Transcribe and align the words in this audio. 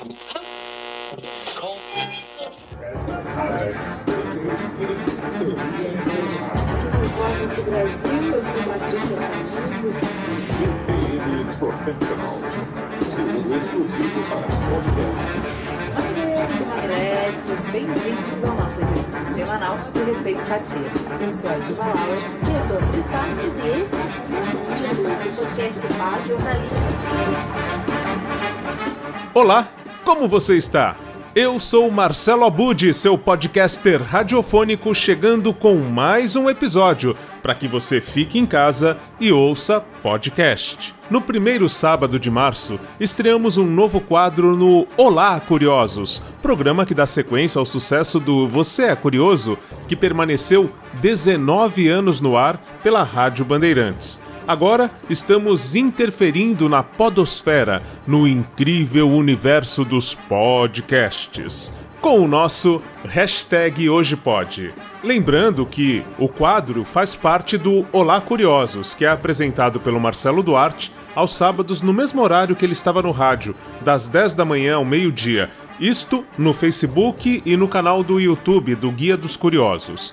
Vozes 0.00 0.16
do 7.54 7.62
Brasil, 7.64 8.22
eu 8.32 8.42
sou 8.42 8.62
Patrícia 8.64 9.18
CPM 10.36 11.44
Professional. 11.58 12.38
Conteúdo 13.10 13.52
exclusivo 13.54 14.20
para 14.26 14.40
podcast. 14.70 15.28
Andretes, 16.78 17.44
bem-vindos 17.70 18.40
ao 18.48 18.56
nosso 18.56 18.80
exercício 18.80 19.34
semanal 19.34 19.76
de 19.92 20.02
respeito 20.02 20.40
empatia. 20.40 20.90
Eu 21.20 21.32
sou 21.32 21.50
a 21.50 21.54
Diva 21.58 21.84
e 22.48 22.52
eu 22.56 22.62
sou 22.62 22.78
a 22.78 22.80
Cris 22.88 23.06
e 23.58 23.68
esse 23.82 23.96
é 23.96 24.00
Amigos, 24.90 25.24
o 25.26 25.28
podcast 25.36 25.76
que 25.80 25.88
faz 25.92 26.26
jornalismo. 26.26 26.78
Olá, 29.34 29.68
como 30.10 30.26
você 30.26 30.56
está? 30.56 30.96
Eu 31.36 31.60
sou 31.60 31.88
Marcelo 31.88 32.44
Abud, 32.44 32.92
seu 32.92 33.16
podcaster 33.16 34.02
radiofônico, 34.02 34.92
chegando 34.92 35.54
com 35.54 35.76
mais 35.76 36.34
um 36.34 36.50
episódio 36.50 37.16
para 37.40 37.54
que 37.54 37.68
você 37.68 38.00
fique 38.00 38.36
em 38.36 38.44
casa 38.44 38.98
e 39.20 39.30
ouça 39.30 39.80
podcast. 40.02 40.92
No 41.08 41.20
primeiro 41.20 41.68
sábado 41.68 42.18
de 42.18 42.28
março, 42.28 42.80
estreamos 42.98 43.56
um 43.56 43.64
novo 43.64 44.00
quadro 44.00 44.56
no 44.56 44.84
Olá 44.96 45.38
Curiosos, 45.38 46.20
programa 46.42 46.84
que 46.84 46.92
dá 46.92 47.06
sequência 47.06 47.60
ao 47.60 47.64
sucesso 47.64 48.18
do 48.18 48.48
Você 48.48 48.86
é 48.86 48.96
Curioso, 48.96 49.56
que 49.86 49.94
permaneceu 49.94 50.72
19 50.94 51.88
anos 51.88 52.20
no 52.20 52.36
ar 52.36 52.60
pela 52.82 53.04
Rádio 53.04 53.44
Bandeirantes. 53.44 54.20
Agora 54.50 54.90
estamos 55.08 55.76
interferindo 55.76 56.68
na 56.68 56.82
podosfera, 56.82 57.80
no 58.04 58.26
incrível 58.26 59.08
universo 59.08 59.84
dos 59.84 60.12
podcasts, 60.12 61.72
com 62.00 62.18
o 62.18 62.26
nosso 62.26 62.82
hashtag 63.04 63.88
Hoje 63.88 64.16
Pode. 64.16 64.74
Lembrando 65.04 65.64
que 65.64 66.02
o 66.18 66.26
quadro 66.26 66.84
faz 66.84 67.14
parte 67.14 67.56
do 67.56 67.86
Olá 67.92 68.20
Curiosos, 68.20 68.92
que 68.92 69.04
é 69.04 69.08
apresentado 69.08 69.78
pelo 69.78 70.00
Marcelo 70.00 70.42
Duarte 70.42 70.92
aos 71.14 71.32
sábados 71.32 71.80
no 71.80 71.92
mesmo 71.92 72.20
horário 72.20 72.56
que 72.56 72.66
ele 72.66 72.72
estava 72.72 73.00
no 73.00 73.12
rádio, 73.12 73.54
das 73.82 74.08
10 74.08 74.34
da 74.34 74.44
manhã 74.44 74.74
ao 74.74 74.84
meio-dia. 74.84 75.48
Isto 75.78 76.26
no 76.36 76.52
Facebook 76.52 77.40
e 77.46 77.56
no 77.56 77.68
canal 77.68 78.02
do 78.02 78.18
YouTube 78.18 78.74
do 78.74 78.90
Guia 78.90 79.16
dos 79.16 79.36
Curiosos. 79.36 80.12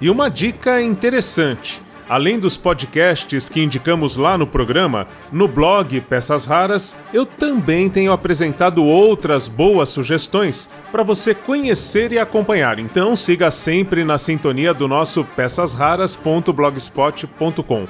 E 0.00 0.08
uma 0.08 0.30
dica 0.30 0.80
interessante. 0.80 1.82
Além 2.08 2.38
dos 2.38 2.56
podcasts 2.56 3.48
que 3.48 3.62
indicamos 3.62 4.16
lá 4.16 4.36
no 4.36 4.46
programa, 4.46 5.06
no 5.32 5.48
blog 5.48 6.00
Peças 6.02 6.44
Raras, 6.44 6.94
eu 7.14 7.24
também 7.24 7.88
tenho 7.88 8.12
apresentado 8.12 8.84
outras 8.84 9.48
boas 9.48 9.88
sugestões 9.88 10.68
para 10.92 11.02
você 11.02 11.34
conhecer 11.34 12.12
e 12.12 12.18
acompanhar. 12.18 12.78
Então 12.78 13.16
siga 13.16 13.50
sempre 13.50 14.04
na 14.04 14.18
sintonia 14.18 14.74
do 14.74 14.86
nosso 14.86 15.24
peçasraras.blogspot.com. 15.24 17.88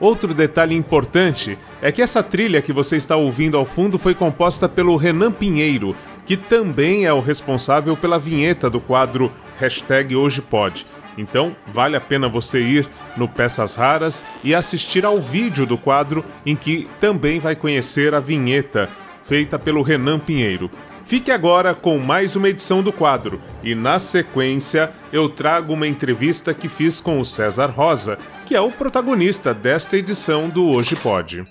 Outro 0.00 0.34
detalhe 0.34 0.74
importante 0.74 1.56
é 1.80 1.92
que 1.92 2.02
essa 2.02 2.24
trilha 2.24 2.60
que 2.60 2.72
você 2.72 2.96
está 2.96 3.14
ouvindo 3.14 3.56
ao 3.56 3.64
fundo 3.64 4.00
foi 4.00 4.16
composta 4.16 4.68
pelo 4.68 4.96
Renan 4.96 5.30
Pinheiro, 5.30 5.94
que 6.26 6.36
também 6.36 7.06
é 7.06 7.12
o 7.12 7.20
responsável 7.20 7.96
pela 7.96 8.18
vinheta 8.18 8.68
do 8.68 8.80
quadro 8.80 9.30
Hashtag 9.60 10.16
Hoje 10.16 10.42
Pode. 10.42 10.84
Então, 11.16 11.54
vale 11.66 11.96
a 11.96 12.00
pena 12.00 12.28
você 12.28 12.60
ir 12.60 12.88
no 13.16 13.28
Peças 13.28 13.74
Raras 13.74 14.24
e 14.42 14.54
assistir 14.54 15.04
ao 15.04 15.20
vídeo 15.20 15.66
do 15.66 15.76
quadro 15.76 16.24
em 16.44 16.56
que 16.56 16.88
também 16.98 17.38
vai 17.38 17.54
conhecer 17.54 18.14
a 18.14 18.20
vinheta 18.20 18.88
feita 19.22 19.58
pelo 19.58 19.82
Renan 19.82 20.18
Pinheiro. 20.18 20.70
Fique 21.04 21.30
agora 21.30 21.74
com 21.74 21.98
mais 21.98 22.36
uma 22.36 22.48
edição 22.48 22.82
do 22.82 22.92
quadro 22.92 23.40
e, 23.62 23.74
na 23.74 23.98
sequência, 23.98 24.92
eu 25.12 25.28
trago 25.28 25.72
uma 25.72 25.86
entrevista 25.86 26.54
que 26.54 26.68
fiz 26.68 27.00
com 27.00 27.18
o 27.18 27.24
César 27.24 27.66
Rosa, 27.66 28.18
que 28.46 28.54
é 28.54 28.60
o 28.60 28.70
protagonista 28.70 29.52
desta 29.52 29.96
edição 29.96 30.48
do 30.48 30.68
Hoje 30.68 30.94
Pode. 30.96 31.44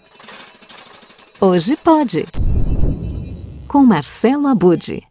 Hoje 1.39 1.75
pode. 1.75 2.25
Com 3.67 3.83
Marcelo 3.83 4.47
Abude. 4.47 5.03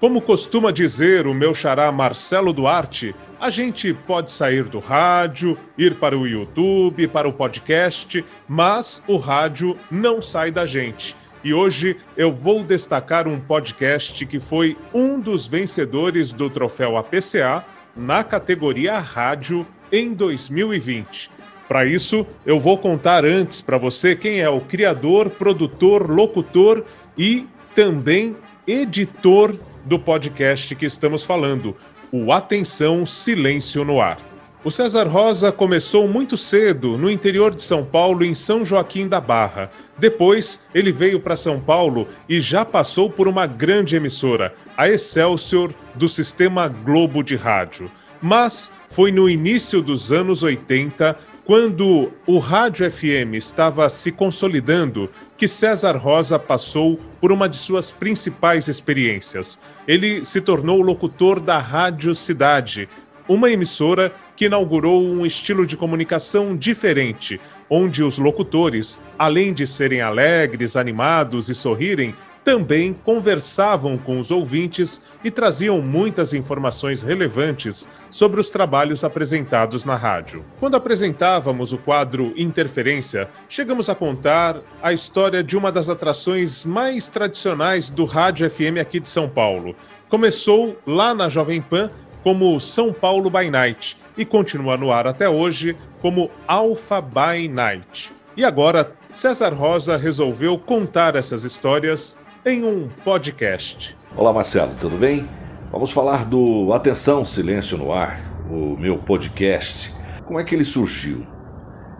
Como 0.00 0.20
costuma 0.20 0.70
dizer 0.70 1.26
o 1.26 1.34
meu 1.34 1.54
xará 1.54 1.90
Marcelo 1.90 2.52
Duarte, 2.52 3.14
a 3.40 3.50
gente 3.50 3.94
pode 3.94 4.32
sair 4.32 4.64
do 4.64 4.80
rádio, 4.80 5.56
ir 5.76 5.94
para 5.94 6.18
o 6.18 6.26
YouTube, 6.26 7.06
para 7.08 7.28
o 7.28 7.32
podcast, 7.32 8.24
mas 8.48 9.02
o 9.06 9.16
rádio 9.16 9.78
não 9.90 10.20
sai 10.20 10.50
da 10.50 10.66
gente. 10.66 11.14
E 11.44 11.54
hoje 11.54 11.96
eu 12.16 12.32
vou 12.32 12.64
destacar 12.64 13.28
um 13.28 13.38
podcast 13.38 14.26
que 14.26 14.40
foi 14.40 14.76
um 14.92 15.20
dos 15.20 15.46
vencedores 15.46 16.32
do 16.32 16.50
troféu 16.50 16.96
APCA 16.96 17.64
na 17.94 18.24
categoria 18.24 18.98
Rádio 18.98 19.66
em 19.90 20.12
2020. 20.12 21.30
Para 21.68 21.84
isso, 21.84 22.26
eu 22.44 22.58
vou 22.58 22.76
contar 22.78 23.24
antes 23.24 23.60
para 23.60 23.78
você 23.78 24.16
quem 24.16 24.40
é 24.40 24.48
o 24.48 24.60
criador, 24.62 25.30
produtor, 25.30 26.10
locutor 26.10 26.84
e 27.16 27.46
também 27.74 28.36
editor 28.66 29.56
do 29.84 29.98
podcast 29.98 30.74
que 30.74 30.86
estamos 30.86 31.24
falando, 31.24 31.76
o 32.10 32.32
Atenção 32.32 33.04
Silêncio 33.04 33.84
no 33.84 34.00
Ar. 34.00 34.18
O 34.64 34.70
César 34.70 35.06
Rosa 35.06 35.52
começou 35.52 36.08
muito 36.08 36.36
cedo 36.36 36.98
no 36.98 37.08
interior 37.08 37.54
de 37.54 37.62
São 37.62 37.84
Paulo, 37.84 38.24
em 38.24 38.34
São 38.34 38.64
Joaquim 38.66 39.06
da 39.06 39.20
Barra. 39.20 39.70
Depois, 39.96 40.64
ele 40.74 40.90
veio 40.90 41.20
para 41.20 41.36
São 41.36 41.60
Paulo 41.60 42.08
e 42.28 42.40
já 42.40 42.64
passou 42.64 43.08
por 43.08 43.28
uma 43.28 43.46
grande 43.46 43.94
emissora, 43.94 44.54
a 44.76 44.88
Excelsior, 44.88 45.72
do 45.94 46.08
sistema 46.08 46.66
Globo 46.66 47.22
de 47.22 47.36
Rádio. 47.36 47.90
Mas 48.20 48.72
foi 48.88 49.12
no 49.12 49.28
início 49.28 49.80
dos 49.80 50.10
anos 50.10 50.42
80, 50.42 51.16
quando 51.44 52.12
o 52.26 52.38
rádio 52.38 52.90
FM 52.90 53.34
estava 53.34 53.88
se 53.88 54.10
consolidando, 54.10 55.08
que 55.38 55.46
César 55.46 55.96
Rosa 55.96 56.36
passou 56.36 56.98
por 57.20 57.30
uma 57.30 57.48
de 57.48 57.54
suas 57.54 57.92
principais 57.92 58.66
experiências. 58.66 59.58
Ele 59.86 60.24
se 60.24 60.40
tornou 60.40 60.82
locutor 60.82 61.38
da 61.38 61.58
Rádio 61.60 62.12
Cidade, 62.12 62.88
uma 63.28 63.48
emissora 63.48 64.12
que 64.34 64.46
inaugurou 64.46 65.00
um 65.00 65.24
estilo 65.24 65.64
de 65.64 65.76
comunicação 65.76 66.56
diferente, 66.56 67.40
onde 67.70 68.02
os 68.02 68.18
locutores, 68.18 69.00
além 69.16 69.52
de 69.54 69.64
serem 69.64 70.00
alegres, 70.00 70.74
animados 70.74 71.48
e 71.48 71.54
sorrirem, 71.54 72.16
também 72.42 72.92
conversavam 72.92 73.96
com 73.96 74.18
os 74.18 74.32
ouvintes 74.32 75.02
e 75.22 75.30
traziam 75.30 75.80
muitas 75.80 76.32
informações 76.32 77.02
relevantes 77.02 77.88
sobre 78.10 78.40
os 78.40 78.50
trabalhos 78.50 79.04
apresentados 79.04 79.84
na 79.84 79.96
rádio. 79.96 80.44
Quando 80.58 80.76
apresentávamos 80.76 81.72
o 81.72 81.78
quadro 81.78 82.32
Interferência, 82.36 83.28
chegamos 83.48 83.88
a 83.88 83.94
contar 83.94 84.58
a 84.82 84.92
história 84.92 85.42
de 85.42 85.56
uma 85.56 85.72
das 85.72 85.88
atrações 85.88 86.64
mais 86.64 87.08
tradicionais 87.10 87.88
do 87.88 88.04
rádio 88.04 88.48
FM 88.48 88.78
aqui 88.80 89.00
de 89.00 89.08
São 89.08 89.28
Paulo. 89.28 89.74
Começou 90.08 90.78
lá 90.86 91.14
na 91.14 91.28
Jovem 91.28 91.60
Pan 91.60 91.90
como 92.22 92.58
São 92.60 92.92
Paulo 92.92 93.30
by 93.30 93.50
Night 93.50 93.96
e 94.16 94.24
continua 94.24 94.76
no 94.76 94.90
ar 94.90 95.06
até 95.06 95.28
hoje 95.28 95.76
como 96.00 96.30
Alpha 96.46 97.00
by 97.00 97.48
Night. 97.48 98.12
E 98.36 98.44
agora, 98.44 98.92
César 99.10 99.52
Rosa 99.52 99.96
resolveu 99.96 100.58
contar 100.58 101.16
essas 101.16 101.44
histórias 101.44 102.18
em 102.44 102.64
um 102.64 102.88
podcast. 103.04 103.96
Olá, 104.16 104.32
Marcelo, 104.32 104.74
tudo 104.78 104.96
bem? 104.96 105.26
Vamos 105.70 105.90
falar 105.90 106.24
do 106.24 106.72
Atenção 106.72 107.26
Silêncio 107.26 107.76
no 107.76 107.92
Ar, 107.92 108.18
o 108.50 108.74
meu 108.78 108.96
podcast. 108.96 109.94
Como 110.24 110.40
é 110.40 110.44
que 110.44 110.54
ele 110.54 110.64
surgiu? 110.64 111.26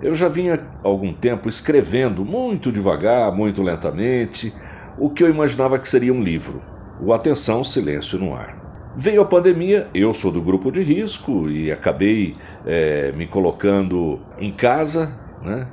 Eu 0.01 0.15
já 0.15 0.27
vinha 0.27 0.67
algum 0.83 1.13
tempo 1.13 1.51
escrevendo 1.51 2.25
muito 2.25 2.73
devagar, 2.73 3.31
muito 3.31 3.63
lentamente, 3.63 4.55
o 4.97 5.11
que 5.11 5.23
eu 5.23 5.29
imaginava 5.29 5.79
que 5.79 5.87
seria 5.87 6.15
um 6.15 6.23
livro. 6.23 6.63
O 6.99 7.13
Atenção 7.13 7.63
Silêncio 7.63 8.19
no 8.19 8.35
Ar. 8.35 8.57
Veio 8.97 9.21
a 9.21 9.27
pandemia, 9.27 9.87
eu 9.93 10.15
sou 10.15 10.33
do 10.33 10.41
grupo 10.41 10.73
de 10.73 10.83
risco 10.83 11.47
e 11.51 11.71
acabei 11.71 12.37
é, 12.65 13.13
me 13.13 13.27
colocando 13.27 14.19
em 14.39 14.51
casa, 14.51 15.15
né? 15.43 15.69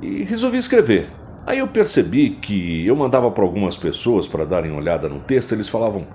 E 0.00 0.24
resolvi 0.24 0.56
escrever. 0.56 1.08
Aí 1.46 1.58
eu 1.58 1.68
percebi 1.68 2.30
que 2.30 2.86
eu 2.86 2.96
mandava 2.96 3.30
para 3.30 3.44
algumas 3.44 3.76
pessoas 3.76 4.26
para 4.26 4.46
darem 4.46 4.70
uma 4.70 4.80
olhada 4.80 5.10
no 5.10 5.20
texto, 5.20 5.52
eles 5.52 5.68
falavam: 5.68 6.06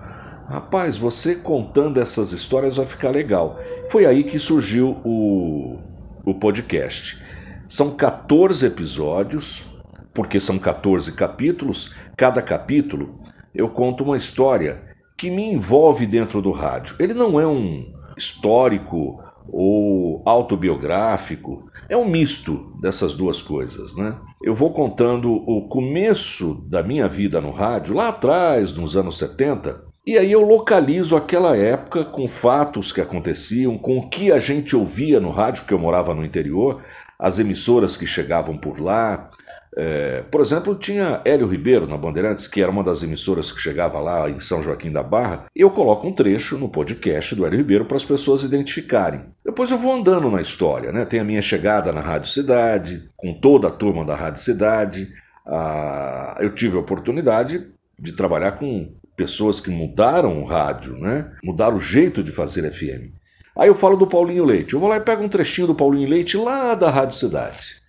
Rapaz, 0.50 0.98
você 0.98 1.36
contando 1.36 2.02
essas 2.02 2.32
histórias 2.32 2.78
vai 2.78 2.86
ficar 2.88 3.12
legal. 3.12 3.60
Foi 3.88 4.08
aí 4.08 4.24
que 4.24 4.40
surgiu 4.40 4.98
o, 5.06 5.78
o 6.26 6.34
podcast. 6.34 7.22
São 7.68 7.92
14 7.96 8.66
episódios, 8.66 9.64
porque 10.12 10.40
são 10.40 10.58
14 10.58 11.12
capítulos. 11.12 11.94
Cada 12.18 12.42
capítulo 12.42 13.20
eu 13.54 13.70
conto 13.70 14.04
uma 14.04 14.18
história 14.18 14.82
que 15.16 15.30
me 15.30 15.54
envolve 15.54 16.08
dentro 16.08 16.42
do 16.42 16.52
rádio. 16.52 16.96
Ele 17.00 17.14
não 17.14 17.40
é 17.40 17.46
um 17.46 17.94
histórico 18.18 19.24
ou 19.48 20.24
autobiográfico. 20.26 21.70
É 21.88 21.96
um 21.96 22.10
misto 22.10 22.76
dessas 22.82 23.14
duas 23.14 23.40
coisas, 23.40 23.96
né? 23.96 24.16
Eu 24.42 24.56
vou 24.56 24.74
contando 24.74 25.32
o 25.32 25.68
começo 25.68 26.56
da 26.68 26.82
minha 26.82 27.08
vida 27.08 27.40
no 27.40 27.52
rádio, 27.52 27.94
lá 27.94 28.08
atrás, 28.08 28.74
nos 28.74 28.98
anos 28.98 29.20
70, 29.20 29.89
e 30.10 30.18
aí 30.18 30.32
eu 30.32 30.42
localizo 30.42 31.16
aquela 31.16 31.56
época 31.56 32.04
com 32.04 32.28
fatos 32.28 32.92
que 32.92 33.00
aconteciam, 33.00 33.78
com 33.78 34.00
o 34.00 34.10
que 34.10 34.32
a 34.32 34.40
gente 34.40 34.76
ouvia 34.76 35.20
no 35.20 35.30
rádio, 35.30 35.62
porque 35.62 35.74
eu 35.76 35.78
morava 35.78 36.16
no 36.16 36.26
interior, 36.26 36.82
as 37.20 37.38
emissoras 37.38 37.96
que 37.96 38.08
chegavam 38.08 38.58
por 38.58 38.80
lá, 38.80 39.30
é, 39.78 40.24
por 40.32 40.42
exemplo, 40.42 40.74
tinha 40.74 41.22
Hélio 41.24 41.46
Ribeiro 41.46 41.86
na 41.86 41.96
Bandeirantes, 41.96 42.48
que 42.48 42.60
era 42.60 42.72
uma 42.72 42.84
das 42.84 43.04
emissoras 43.04 43.52
que 43.52 43.62
chegava 43.62 44.00
lá 44.00 44.28
em 44.28 44.40
São 44.40 44.64
Joaquim 44.64 44.92
da 44.92 45.04
Barra, 45.04 45.46
eu 45.56 45.70
coloco 45.70 46.08
um 46.08 46.12
trecho 46.12 46.58
no 46.58 46.70
podcast 46.70 47.36
do 47.36 47.46
Hélio 47.46 47.60
Ribeiro 47.60 47.86
para 47.86 47.98
as 47.98 48.04
pessoas 48.04 48.44
identificarem. 48.44 49.26
Depois 49.46 49.70
eu 49.70 49.78
vou 49.78 49.94
andando 49.94 50.28
na 50.32 50.42
história, 50.42 50.92
né? 50.92 51.06
Tem 51.06 51.20
a 51.20 51.24
minha 51.24 51.42
chegada 51.44 51.92
na 51.92 52.02
Rádio 52.02 52.32
Cidade, 52.32 53.08
com 53.16 53.32
toda 53.32 53.68
a 53.68 53.72
turma 53.72 54.04
da 54.04 54.16
Rádio 54.16 54.42
Cidade. 54.42 55.08
Ah, 55.46 56.36
eu 56.40 56.50
tive 56.56 56.78
a 56.78 56.80
oportunidade 56.80 57.68
de 58.00 58.14
trabalhar 58.14 58.54
com 58.54 58.92
pessoas 59.20 59.60
que 59.60 59.70
mudaram 59.70 60.42
o 60.42 60.46
rádio, 60.46 60.98
né? 60.98 61.30
Mudaram 61.44 61.76
o 61.76 61.82
jeito 61.82 62.24
de 62.24 62.32
fazer 62.32 62.72
FM. 62.72 63.14
Aí 63.54 63.68
eu 63.68 63.76
falo 63.76 63.98
do 63.98 64.08
Paulinho 64.08 64.46
Leite. 64.46 64.74
Eu 64.74 64.80
vou 64.80 64.88
lá 64.88 64.96
e 64.96 65.02
pego 65.02 65.22
um 65.22 65.28
trechinho 65.28 65.68
do 65.68 65.76
Paulinho 65.76 66.10
Leite 66.10 66.38
lá 66.38 66.74
da 66.74 66.90
Rádio 66.90 67.18
Cidade. 67.18 67.82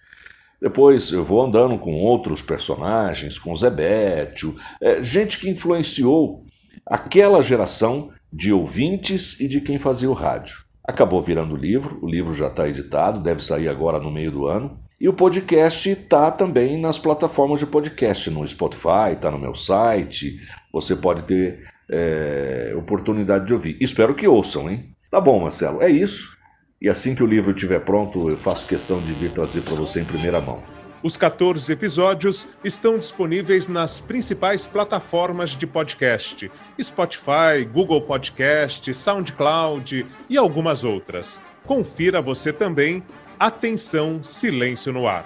Depois 0.60 1.12
eu 1.12 1.24
vou 1.24 1.40
andando 1.40 1.78
com 1.78 1.92
outros 1.92 2.42
personagens, 2.42 3.38
com 3.38 3.54
Zebétio, 3.54 4.56
é, 4.82 5.00
gente 5.00 5.38
que 5.38 5.48
influenciou 5.48 6.44
aquela 6.84 7.40
geração 7.44 8.10
de 8.32 8.52
ouvintes 8.52 9.38
e 9.38 9.46
de 9.46 9.60
quem 9.60 9.78
fazia 9.78 10.10
o 10.10 10.14
rádio. 10.14 10.64
Acabou 10.82 11.22
virando 11.22 11.54
livro, 11.54 12.00
o 12.02 12.08
livro 12.08 12.34
já 12.34 12.48
está 12.48 12.68
editado, 12.68 13.22
deve 13.22 13.44
sair 13.44 13.68
agora 13.68 14.00
no 14.00 14.10
meio 14.10 14.32
do 14.32 14.48
ano. 14.48 14.80
E 15.00 15.08
o 15.08 15.14
podcast 15.14 15.88
está 15.88 16.30
também 16.30 16.76
nas 16.76 16.98
plataformas 16.98 17.60
de 17.60 17.66
podcast, 17.66 18.28
no 18.28 18.46
Spotify, 18.46 19.12
está 19.12 19.30
no 19.30 19.38
meu 19.38 19.54
site. 19.54 20.38
Você 20.72 20.94
pode 20.94 21.22
ter 21.24 21.64
é, 21.88 22.72
oportunidade 22.76 23.46
de 23.46 23.54
ouvir. 23.54 23.76
Espero 23.80 24.14
que 24.14 24.26
ouçam, 24.26 24.70
hein? 24.70 24.94
Tá 25.10 25.20
bom, 25.20 25.40
Marcelo, 25.40 25.82
é 25.82 25.90
isso. 25.90 26.38
E 26.80 26.88
assim 26.88 27.14
que 27.14 27.22
o 27.22 27.26
livro 27.26 27.52
estiver 27.52 27.80
pronto, 27.80 28.30
eu 28.30 28.36
faço 28.36 28.66
questão 28.66 29.00
de 29.00 29.12
vir 29.12 29.32
trazer 29.32 29.60
para 29.62 29.74
você 29.74 30.00
em 30.00 30.04
primeira 30.04 30.40
mão. 30.40 30.62
Os 31.02 31.16
14 31.16 31.72
episódios 31.72 32.46
estão 32.62 32.98
disponíveis 32.98 33.68
nas 33.68 33.98
principais 33.98 34.66
plataformas 34.66 35.50
de 35.50 35.66
podcast: 35.66 36.50
Spotify, 36.80 37.64
Google 37.70 38.02
Podcast, 38.02 38.92
SoundCloud 38.92 40.06
e 40.28 40.36
algumas 40.36 40.84
outras. 40.84 41.42
Confira 41.66 42.20
você 42.20 42.52
também. 42.52 43.02
Atenção, 43.38 44.22
silêncio 44.22 44.92
no 44.92 45.08
ar. 45.08 45.24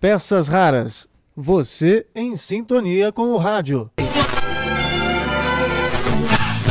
Peças 0.00 0.48
raras. 0.48 1.08
Você 1.38 2.06
em 2.14 2.34
sintonia 2.34 3.12
com 3.12 3.24
o 3.24 3.36
rádio. 3.36 3.90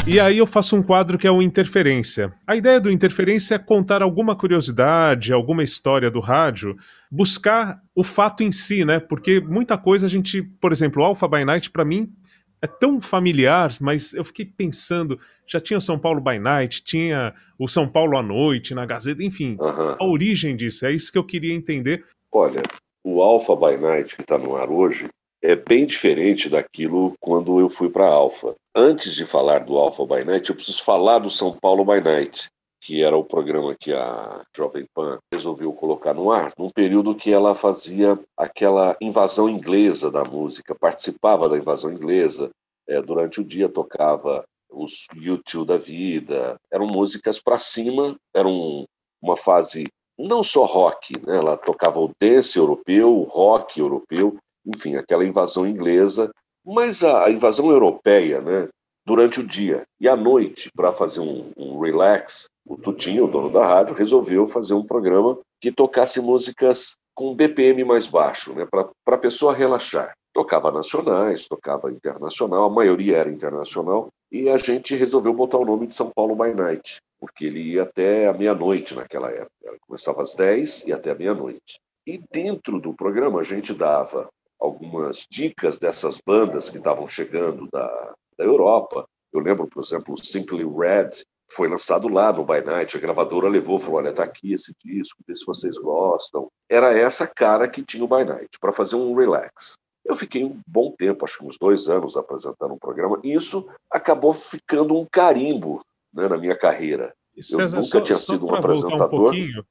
E 0.08 0.20
aí 0.20 0.40
eu 0.40 0.48
faço 0.48 0.76
um 0.76 0.82
quadro 0.82 1.20
que 1.20 1.28
é 1.28 1.32
o 1.32 1.40
Interferência. 1.40 2.34
A 2.48 2.56
ideia 2.56 2.82
do 2.82 2.90
Interferência 2.90 3.54
é 3.54 3.60
contar 3.60 4.02
alguma 4.02 4.36
curiosidade, 4.36 5.32
alguma 5.32 5.62
história 5.62 6.10
do 6.10 6.20
rádio, 6.20 6.76
buscar 7.12 7.80
o 7.94 8.04
fato 8.04 8.42
em 8.42 8.52
si, 8.52 8.84
né? 8.84 9.00
Porque 9.00 9.40
muita 9.40 9.78
coisa 9.78 10.08
a 10.08 10.10
gente, 10.10 10.42
por 10.42 10.72
exemplo, 10.72 11.04
o 11.04 11.06
Alpha 11.06 11.28
by 11.28 11.46
Night 11.46 11.70
para 11.70 11.86
mim 11.86 12.12
é 12.60 12.66
tão 12.66 13.00
familiar, 13.00 13.72
mas 13.80 14.16
eu 14.16 14.24
fiquei 14.24 14.46
pensando, 14.46 15.20
já 15.46 15.62
tinha 15.62 15.78
o 15.78 15.82
São 15.82 16.00
Paulo 16.00 16.20
by 16.20 16.40
Night, 16.40 16.84
tinha 16.84 17.36
o 17.60 17.68
São 17.68 17.88
Paulo 17.88 18.18
à 18.18 18.24
noite 18.24 18.74
na 18.74 18.84
Gazeta, 18.84 19.22
enfim, 19.22 19.58
uhum. 19.60 19.96
a 20.00 20.04
origem 20.04 20.56
disso, 20.56 20.88
é 20.88 20.92
isso 20.92 21.12
que 21.12 21.20
eu 21.20 21.24
queria 21.24 21.54
entender. 21.54 22.04
Olha, 22.32 22.64
o 23.06 23.22
Alpha 23.22 23.56
by 23.56 23.78
Night 23.78 24.16
que 24.16 24.24
está 24.24 24.36
no 24.36 24.56
ar 24.56 24.72
hoje, 24.72 25.08
é 25.40 25.56
bem 25.56 25.86
diferente 25.86 26.50
daquilo 26.50 27.14
quando 27.20 27.60
eu 27.60 27.70
fui 27.70 27.88
para 27.88 28.08
a 28.08 28.12
Alfa. 28.12 28.56
Antes 28.76 29.14
de 29.14 29.28
falar 29.28 29.64
do 29.64 29.78
Alpha 29.78 30.04
by 30.08 30.26
Night, 30.26 30.50
eu 30.50 30.56
preciso 30.56 30.84
falar 30.84 31.20
do 31.20 31.30
São 31.30 31.56
Paulo 31.56 31.86
by 31.86 32.02
Night, 32.02 32.48
que 32.82 33.04
era 33.04 33.16
o 33.16 33.24
programa 33.24 33.76
que 33.80 33.94
a 33.94 34.44
Jovem 34.58 34.88
Pan 34.92 35.20
resolveu 35.32 35.72
colocar 35.72 36.16
no 36.16 36.32
ar, 36.32 36.52
num 36.58 36.72
período 36.72 37.14
que 37.14 37.32
ela 37.32 37.54
fazia 37.54 38.20
aquela 38.36 38.98
invasão 39.00 39.48
inglesa 39.48 40.10
da 40.10 40.24
música, 40.24 40.74
participava 40.74 41.48
da 41.48 41.58
invasão 41.58 41.94
inglesa, 41.94 42.50
é, 42.88 43.00
durante 43.04 43.40
o 43.40 43.44
dia 43.44 43.70
tocava 43.70 44.44
os 44.68 45.06
YouTube 45.16 45.68
da 45.68 45.78
vida, 45.78 46.60
eram 46.72 46.88
músicas 46.88 47.40
para 47.40 47.60
cima, 47.60 48.16
era 48.34 48.48
um, 48.48 48.84
uma 49.22 49.38
fase 49.38 49.88
não 50.18 50.44
só 50.44 50.66
rock, 50.66 51.14
né? 51.26 51.38
ela 51.38 51.58
tocava 51.58 52.00
o 52.00 52.12
dance 52.20 52.58
europeu, 52.58 53.14
o 53.14 53.24
rock 53.24 53.80
europeu, 53.80 54.38
enfim, 54.66 54.96
aquela 54.96 55.26
invasão 55.26 55.68
inglesa, 55.68 56.32
mas 56.66 57.04
a, 57.04 57.30
invasão 57.30 57.70
europeia, 57.70 58.42
né, 58.42 58.68
durante 59.06 59.40
o 59.40 59.46
dia. 59.46 59.84
E 60.00 60.10
à 60.10 60.16
noite, 60.16 60.70
para 60.76 60.92
fazer 60.92 61.20
um, 61.20 61.52
um, 61.56 61.80
relax, 61.80 62.46
o 62.66 62.76
Tutinho, 62.76 63.26
o 63.26 63.28
dono 63.28 63.52
da 63.52 63.66
rádio, 63.66 63.96
resolveu 63.96 64.48
fazer 64.48 64.74
um 64.74 64.86
programa 64.86 65.38
que 65.62 65.72
tocasse 65.72 66.20
músicas 66.20 66.96
com 67.14 67.36
BPM 67.36 67.84
mais 67.84 68.08
baixo, 68.08 68.54
né, 68.54 68.66
para 68.66 68.90
a 69.16 69.18
pessoa 69.18 69.54
relaxar. 69.54 70.14
Tocava 70.36 70.70
nacionais, 70.70 71.48
tocava 71.48 71.90
internacional, 71.90 72.66
a 72.66 72.70
maioria 72.70 73.20
era 73.20 73.30
internacional, 73.30 74.10
e 74.30 74.50
a 74.50 74.58
gente 74.58 74.94
resolveu 74.94 75.34
botar 75.34 75.58
o 75.58 75.64
nome 75.64 75.88
de 75.88 75.96
São 75.96 76.12
Paulo 76.14 76.36
by 76.36 76.54
Night, 76.54 77.02
porque 77.18 77.46
ele 77.46 77.62
ia 77.62 77.84
até 77.84 78.28
a 78.28 78.34
meia-noite 78.34 78.94
naquela 78.94 79.32
época. 79.32 79.50
Começava 79.88 80.22
às 80.22 80.36
10 80.36 80.88
e 80.88 80.92
até 80.92 81.12
a 81.12 81.16
meia-noite. 81.16 81.80
E 82.06 82.22
dentro 82.34 82.82
do 82.82 82.94
programa 82.94 83.40
a 83.40 83.44
gente 83.44 83.74
dava 83.74 84.28
algumas 84.60 85.26
dicas 85.32 85.80
dessas 85.80 86.20
bandas 86.20 86.70
que 86.70 86.80
estavam 86.80 87.08
chegando 87.08 87.70
da, 87.72 88.14
da 88.38 88.44
Europa. 88.44 89.08
Eu 89.32 89.40
lembro, 89.40 89.68
por 89.68 89.82
exemplo, 89.82 90.16
o 90.16 90.18
Simply 90.18 90.66
Red 90.66 91.12
foi 91.50 91.70
lançado 91.70 92.10
lá 92.10 92.34
no 92.34 92.44
By 92.44 92.60
Night, 92.60 92.98
a 92.98 93.00
gravadora 93.00 93.48
levou, 93.48 93.80
falou, 93.80 94.00
olha, 94.00 94.12
tá 94.12 94.26
aqui 94.26 94.52
esse 94.52 94.74
disco, 94.84 95.24
vê 95.26 95.34
se 95.34 95.46
vocês 95.46 95.78
gostam. 95.78 96.50
Era 96.70 96.98
essa 96.98 97.26
cara 97.26 97.70
que 97.70 97.84
tinha 97.84 98.04
o 98.04 98.08
By 98.08 98.26
Night, 98.26 98.60
para 98.60 98.74
fazer 98.74 98.98
um 98.98 99.16
relax. 99.16 99.78
Eu 100.06 100.16
fiquei 100.16 100.44
um 100.44 100.60
bom 100.68 100.92
tempo, 100.92 101.26
acho 101.26 101.40
que 101.40 101.46
uns 101.46 101.58
dois 101.58 101.90
anos, 101.90 102.16
apresentando 102.16 102.74
um 102.74 102.78
programa, 102.78 103.20
e 103.24 103.34
isso 103.34 103.68
acabou 103.90 104.34
ficando 104.34 104.96
um 104.96 105.06
carimbo 105.12 105.82
né, 106.14 106.28
na 106.28 106.38
minha 106.38 106.56
carreira. 106.56 107.14
César, 107.42 107.78
eu 107.78 107.82
nunca 107.82 108.00
só, 108.00 108.02
tinha 108.02 108.20
sido 108.20 108.48
um 108.48 108.56
apresentador. 108.56 109.34
Um 109.34 109.64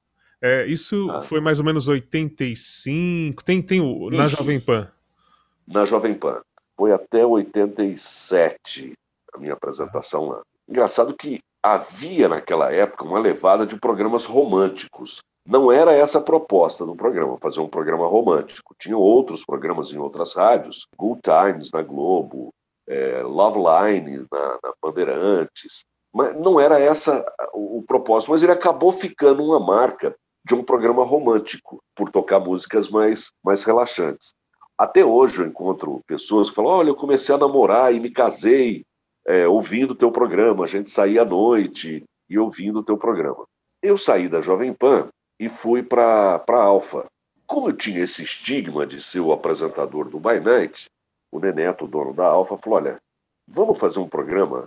é, 0.43 0.67
isso 0.67 1.11
ah. 1.11 1.23
foi 1.23 1.41
mais 1.41 1.59
ou 1.59 1.65
menos 1.65 1.89
85. 1.89 3.43
Tem, 3.43 3.63
tem 3.63 3.81
o, 3.81 4.11
na 4.11 4.27
Jovem 4.27 4.61
Pan. 4.61 4.91
Na 5.67 5.87
Jovem 5.87 6.15
Pan. 6.15 6.43
Foi 6.77 6.93
até 6.93 7.25
87 7.25 8.93
a 9.33 9.39
minha 9.39 9.55
apresentação 9.55 10.29
lá. 10.29 10.43
Engraçado 10.69 11.17
que 11.17 11.41
havia 11.63 12.29
naquela 12.29 12.71
época 12.71 13.05
uma 13.05 13.19
levada 13.19 13.67
de 13.67 13.79
programas 13.81 14.27
românticos. 14.27 15.23
Não 15.47 15.71
era 15.71 15.93
essa 15.93 16.19
a 16.19 16.23
proposta 16.23 16.87
do 16.87 16.97
programa, 16.97 17.39
fazer 17.39 17.61
um 17.61 17.69
programa 17.69 18.07
romântico. 18.07 18.75
Tinha 18.79 18.97
outros 18.97 19.45
programas 19.45 19.93
em 19.93 19.99
outras 19.99 20.35
rádios, 20.35 20.87
Good 20.97 21.21
Times 21.23 21.71
na 21.71 21.83
Globo, 21.83 22.53
é, 22.89 23.23
Love 23.23 23.59
Line 23.59 24.27
na, 24.33 24.59
na 24.63 24.73
Bandeirantes. 24.83 25.85
Mas 26.13 26.35
não 26.35 26.59
era 26.59 26.81
essa 26.81 27.25
o, 27.53 27.79
o 27.79 27.83
propósito, 27.83 28.31
mas 28.31 28.43
ele 28.43 28.53
acabou 28.53 28.91
ficando 28.91 29.43
uma 29.43 29.61
marca 29.61 30.17
de 30.45 30.55
um 30.55 30.63
programa 30.63 31.05
romântico, 31.05 31.83
por 31.95 32.11
tocar 32.11 32.39
músicas 32.39 32.89
mais, 32.89 33.31
mais 33.43 33.65
relaxantes. 33.65 34.35
Até 34.77 35.05
hoje 35.05 35.41
eu 35.41 35.47
encontro 35.47 36.01
pessoas 36.07 36.49
que 36.49 36.57
falam: 36.57 36.73
olha, 36.73 36.89
eu 36.89 36.97
comecei 36.97 37.35
a 37.35 37.39
namorar 37.39 37.95
e 37.95 38.01
me 38.01 38.11
casei 38.11 38.85
é, 39.27 39.47
ouvindo 39.47 39.93
o 39.93 39.97
teu 39.97 40.11
programa, 40.11 40.65
a 40.65 40.69
gente 40.69 40.91
saía 40.91 41.23
à 41.23 41.25
noite 41.25 42.05
e 42.29 42.39
ouvindo 42.39 42.81
o 42.81 42.85
teu 42.85 42.97
programa. 42.97 43.45
Eu 43.83 43.97
saí 43.97 44.29
da 44.29 44.41
Jovem 44.41 44.73
Pan 44.73 45.09
e 45.45 45.49
fui 45.49 45.83
para 45.83 46.43
a 46.49 46.63
Alfa. 46.63 47.07
Como 47.47 47.69
eu 47.69 47.77
tinha 47.77 48.03
esse 48.03 48.23
estigma 48.23 48.87
de 48.87 49.03
ser 49.03 49.21
o 49.21 49.33
apresentador 49.33 50.09
do 50.09 50.19
By 50.19 50.41
Night, 50.41 50.87
o 51.31 51.39
Neneto, 51.39 51.87
dono 51.87 52.15
da 52.15 52.27
Alfa, 52.27 52.57
falou: 52.57 52.79
olha, 52.79 52.99
vamos 53.47 53.79
fazer 53.79 54.01
um 54.01 54.09
programa 54.09 54.65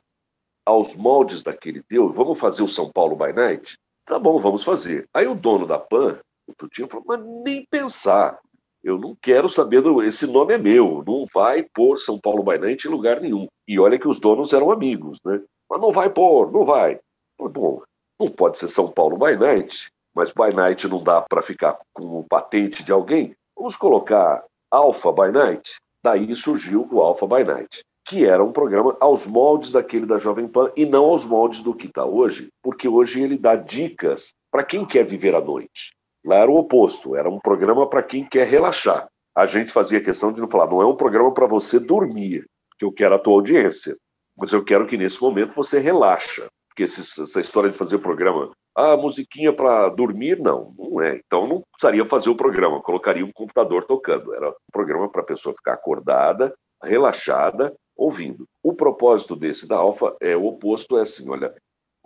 aos 0.63 0.95
moldes 0.95 1.41
daquele 1.41 1.81
teu, 1.81 2.11
vamos 2.11 2.39
fazer 2.39 2.61
o 2.61 2.67
São 2.67 2.91
Paulo 2.91 3.15
By 3.15 3.33
Night? 3.33 3.75
Tá 4.05 4.19
bom, 4.19 4.37
vamos 4.37 4.63
fazer. 4.63 5.07
Aí 5.13 5.27
o 5.27 5.33
dono 5.33 5.65
da 5.65 5.79
PAN, 5.79 6.19
o 6.47 6.53
Tutinho, 6.53 6.87
falou, 6.87 7.05
mas 7.07 7.19
nem 7.43 7.65
pensar. 7.69 8.39
Eu 8.83 8.97
não 8.97 9.17
quero 9.19 9.49
saber, 9.49 9.81
do... 9.81 10.03
esse 10.03 10.27
nome 10.27 10.53
é 10.53 10.57
meu, 10.57 11.03
não 11.05 11.25
vai 11.33 11.63
pôr 11.63 11.97
São 11.97 12.19
Paulo 12.19 12.43
by 12.43 12.59
Night 12.59 12.87
em 12.87 12.91
lugar 12.91 13.19
nenhum. 13.19 13.47
E 13.67 13.79
olha 13.79 13.97
que 13.97 14.07
os 14.07 14.19
donos 14.19 14.53
eram 14.53 14.71
amigos, 14.71 15.19
né? 15.25 15.41
Mas 15.69 15.81
não 15.81 15.91
vai 15.91 16.09
pôr, 16.09 16.51
não 16.51 16.63
vai. 16.63 16.99
Bom, 17.39 17.81
não 18.19 18.29
pode 18.29 18.59
ser 18.59 18.69
São 18.69 18.91
Paulo 18.91 19.17
by 19.17 19.35
Night, 19.35 19.91
mas 20.17 20.31
by 20.31 20.51
Night 20.51 20.87
não 20.87 21.03
dá 21.03 21.21
para 21.21 21.43
ficar 21.43 21.77
com 21.93 22.21
o 22.21 22.25
patente 22.27 22.83
de 22.83 22.91
alguém. 22.91 23.35
Vamos 23.55 23.75
colocar 23.75 24.43
Alpha 24.71 25.11
by 25.11 25.31
Night. 25.31 25.75
Daí 26.03 26.35
surgiu 26.35 26.87
o 26.91 27.01
Alpha 27.01 27.27
by 27.27 27.43
Night, 27.43 27.83
que 28.03 28.25
era 28.25 28.43
um 28.43 28.51
programa 28.51 28.97
aos 28.99 29.27
moldes 29.27 29.71
daquele 29.71 30.07
da 30.07 30.17
Jovem 30.17 30.47
Pan 30.47 30.71
e 30.75 30.87
não 30.87 31.05
aos 31.05 31.23
moldes 31.23 31.61
do 31.61 31.71
que 31.71 31.85
está 31.85 32.03
hoje, 32.03 32.47
porque 32.63 32.87
hoje 32.87 33.21
ele 33.21 33.37
dá 33.37 33.55
dicas 33.55 34.33
para 34.51 34.63
quem 34.63 34.83
quer 34.83 35.05
viver 35.05 35.35
à 35.35 35.41
noite. 35.41 35.93
Lá 36.25 36.37
era 36.37 36.49
o 36.49 36.57
oposto, 36.57 37.15
era 37.15 37.29
um 37.29 37.39
programa 37.39 37.87
para 37.87 38.01
quem 38.01 38.27
quer 38.27 38.47
relaxar. 38.47 39.07
A 39.35 39.45
gente 39.45 39.71
fazia 39.71 40.01
questão 40.01 40.33
de 40.33 40.41
não 40.41 40.47
falar, 40.47 40.65
não 40.65 40.81
é 40.81 40.85
um 40.87 40.95
programa 40.95 41.31
para 41.31 41.45
você 41.45 41.79
dormir, 41.79 42.43
que 42.79 42.85
eu 42.85 42.91
quero 42.91 43.13
a 43.13 43.19
tua 43.19 43.35
audiência, 43.35 43.95
mas 44.35 44.51
eu 44.51 44.65
quero 44.65 44.87
que 44.87 44.97
nesse 44.97 45.21
momento 45.21 45.53
você 45.53 45.77
relaxa. 45.77 46.47
Porque 46.77 46.83
essa 46.83 47.41
história 47.41 47.71
de 47.71 47.77
fazer 47.77 47.97
programa, 47.97 48.51
ah, 48.75 48.95
musiquinha 48.95 49.51
para 49.51 49.89
dormir, 49.89 50.39
não, 50.39 50.75
não 50.77 51.01
é. 51.01 51.19
Então 51.25 51.47
não 51.47 51.63
precisaria 51.71 52.05
fazer 52.05 52.29
o 52.29 52.35
programa, 52.35 52.79
colocaria 52.79 53.25
um 53.25 53.31
computador 53.31 53.85
tocando. 53.85 54.31
Era 54.35 54.49
um 54.49 54.71
programa 54.71 55.09
para 55.09 55.21
a 55.21 55.25
pessoa 55.25 55.55
ficar 55.55 55.73
acordada, 55.73 56.53
relaxada, 56.83 57.73
ouvindo. 57.95 58.47
O 58.61 58.75
propósito 58.75 59.35
desse 59.35 59.67
da 59.67 59.75
Alfa 59.75 60.15
é 60.21 60.37
o 60.37 60.45
oposto, 60.45 60.99
é 60.99 61.01
assim, 61.01 61.27
olha, 61.27 61.51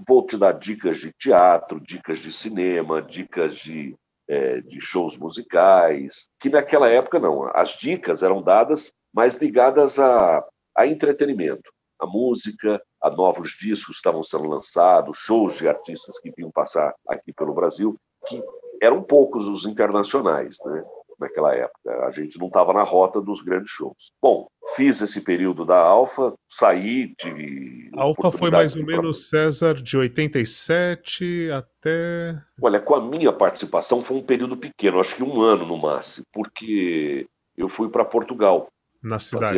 vou 0.07 0.25
te 0.25 0.37
dar 0.37 0.53
dicas 0.53 0.99
de 0.99 1.11
teatro, 1.19 1.77
dicas 1.81 2.19
de 2.19 2.31
cinema, 2.31 3.01
dicas 3.01 3.57
de, 3.57 3.93
é, 4.29 4.61
de 4.61 4.79
shows 4.79 5.17
musicais, 5.17 6.29
que 6.39 6.47
naquela 6.47 6.87
época 6.87 7.19
não. 7.19 7.51
As 7.53 7.71
dicas 7.71 8.23
eram 8.23 8.41
dadas 8.41 8.93
mais 9.13 9.35
ligadas 9.35 9.99
a, 9.99 10.41
a 10.77 10.87
entretenimento, 10.87 11.69
a 11.99 12.07
música, 12.07 12.81
a 13.01 13.09
novos 13.09 13.51
discos 13.59 13.95
estavam 13.95 14.23
sendo 14.23 14.47
lançados, 14.47 15.17
shows 15.17 15.57
de 15.57 15.67
artistas 15.67 16.19
que 16.19 16.31
vinham 16.35 16.51
passar 16.51 16.93
aqui 17.07 17.33
pelo 17.33 17.53
Brasil, 17.53 17.97
que 18.27 18.41
eram 18.81 19.01
poucos 19.01 19.47
os 19.47 19.65
internacionais, 19.65 20.57
né? 20.65 20.83
naquela 21.21 21.53
época. 21.55 22.05
A 22.05 22.11
gente 22.11 22.37
não 22.39 22.47
estava 22.47 22.73
na 22.73 22.83
rota 22.83 23.21
dos 23.21 23.41
grandes 23.41 23.71
shows. 23.71 24.11
Bom, 24.21 24.47
fiz 24.75 24.99
esse 25.01 25.21
período 25.21 25.63
da 25.63 25.77
Alfa, 25.77 26.33
saí, 26.49 27.13
tive. 27.15 27.89
A 27.95 28.03
Alfa 28.03 28.31
foi 28.31 28.49
mais 28.49 28.75
ou 28.75 28.83
menos, 28.83 29.29
César, 29.29 29.75
de 29.75 29.97
87 29.97 31.51
até. 31.51 32.41
Olha, 32.61 32.79
com 32.79 32.95
a 32.95 33.01
minha 33.01 33.31
participação 33.31 34.03
foi 34.03 34.17
um 34.17 34.23
período 34.23 34.57
pequeno, 34.57 34.99
acho 34.99 35.15
que 35.15 35.23
um 35.23 35.41
ano 35.41 35.65
no 35.65 35.77
máximo, 35.77 36.25
porque 36.33 37.27
eu 37.55 37.69
fui 37.69 37.89
para 37.89 38.03
Portugal. 38.03 38.67
Na 39.01 39.19
cidade. 39.19 39.57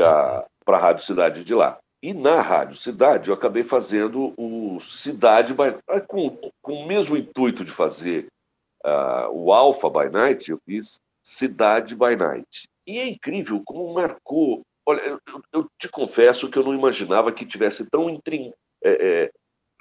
Para 0.65 0.77
a 0.77 0.79
Rádio 0.79 1.03
Cidade 1.03 1.43
de 1.43 1.53
lá. 1.53 1.77
E 2.03 2.13
na 2.13 2.41
Rádio 2.41 2.75
Cidade 2.75 3.29
eu 3.29 3.33
acabei 3.33 3.63
fazendo 3.63 4.33
o 4.37 4.81
Cidade 4.81 5.53
by... 5.53 5.79
Com, 6.05 6.37
com 6.61 6.73
o 6.73 6.85
mesmo 6.85 7.15
intuito 7.15 7.63
de 7.63 7.71
fazer 7.71 8.27
uh, 8.85 9.31
o 9.31 9.53
Alpha 9.53 9.89
by 9.89 10.11
Night, 10.11 10.51
eu 10.51 10.59
fiz 10.65 10.99
Cidade 11.23 11.95
by 11.95 12.17
Night. 12.17 12.67
E 12.85 12.99
é 12.99 13.07
incrível 13.07 13.61
como 13.65 13.93
marcou. 13.93 14.63
Olha, 14.85 14.99
eu, 14.99 15.21
eu 15.53 15.67
te 15.79 15.87
confesso 15.87 16.49
que 16.49 16.59
eu 16.59 16.63
não 16.63 16.73
imaginava 16.73 17.31
que 17.31 17.45
tivesse 17.45 17.89
tão 17.89 18.09
intrin... 18.09 18.51
é, 18.83 19.23
é, 19.23 19.31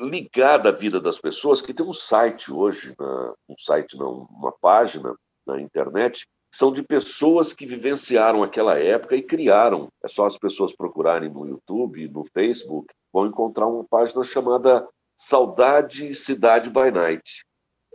ligada 0.01 0.73
vida 0.73 1.01
das 1.01 1.19
pessoas 1.19 1.61
que 1.61 1.75
tem 1.75 1.85
um 1.85 1.93
site 1.93 2.53
hoje, 2.53 2.95
na, 2.99 3.35
um 3.49 3.55
site 3.59 3.97
não, 3.97 4.29
uma 4.31 4.53
página 4.53 5.15
na 5.47 5.61
internet, 5.61 6.27
são 6.53 6.71
de 6.73 6.83
pessoas 6.83 7.55
que 7.55 7.65
vivenciaram 7.65 8.43
aquela 8.43 8.79
época 8.79 9.17
e 9.17 9.23
criaram. 9.23 9.89
É 10.05 10.09
só 10.09 10.27
as 10.27 10.37
pessoas 10.37 10.75
procurarem 10.75 11.31
no 11.31 11.47
YouTube, 11.47 12.09
no 12.09 12.25
Facebook, 12.27 12.93
vão 13.13 13.27
encontrar 13.27 13.67
uma 13.67 13.85
página 13.85 14.23
chamada 14.23 14.87
Saudade 15.17 16.15
Cidade 16.15 16.69
by 16.69 16.91
Night. 16.93 17.45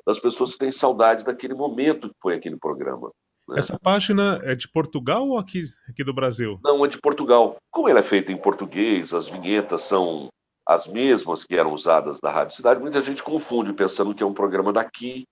Das 0.06 0.20
pessoas 0.20 0.54
que 0.54 0.60
têm 0.60 0.72
saudade 0.72 1.24
daquele 1.24 1.54
momento 1.54 2.10
que 2.10 2.16
foi 2.22 2.36
aquele 2.36 2.58
programa. 2.58 3.12
Né? 3.48 3.60
Essa 3.60 3.78
página 3.78 4.40
é 4.44 4.56
de 4.56 4.68
Portugal 4.68 5.28
ou 5.28 5.38
aqui, 5.38 5.64
aqui 5.90 6.04
do 6.04 6.14
Brasil? 6.14 6.60
Não, 6.64 6.84
é 6.84 6.88
de 6.88 7.00
Portugal. 7.00 7.58
Como 7.72 7.88
ela 7.88 8.00
é 8.00 8.04
feita 8.04 8.32
em 8.32 8.38
português, 8.38 9.14
as 9.14 9.30
vinhetas 9.30 9.84
são 9.84 10.30
as 10.68 10.86
mesmas 10.86 11.46
que 11.46 11.56
eram 11.56 11.74
usadas 11.74 12.20
da 12.20 12.30
Rádio 12.30 12.56
Cidade, 12.56 12.82
muita 12.82 13.00
gente 13.00 13.24
confunde 13.24 13.72
pensando 13.72 14.14
que 14.14 14.22
é 14.22 14.26
um 14.26 14.34
programa 14.34 14.74
daqui. 14.74 15.24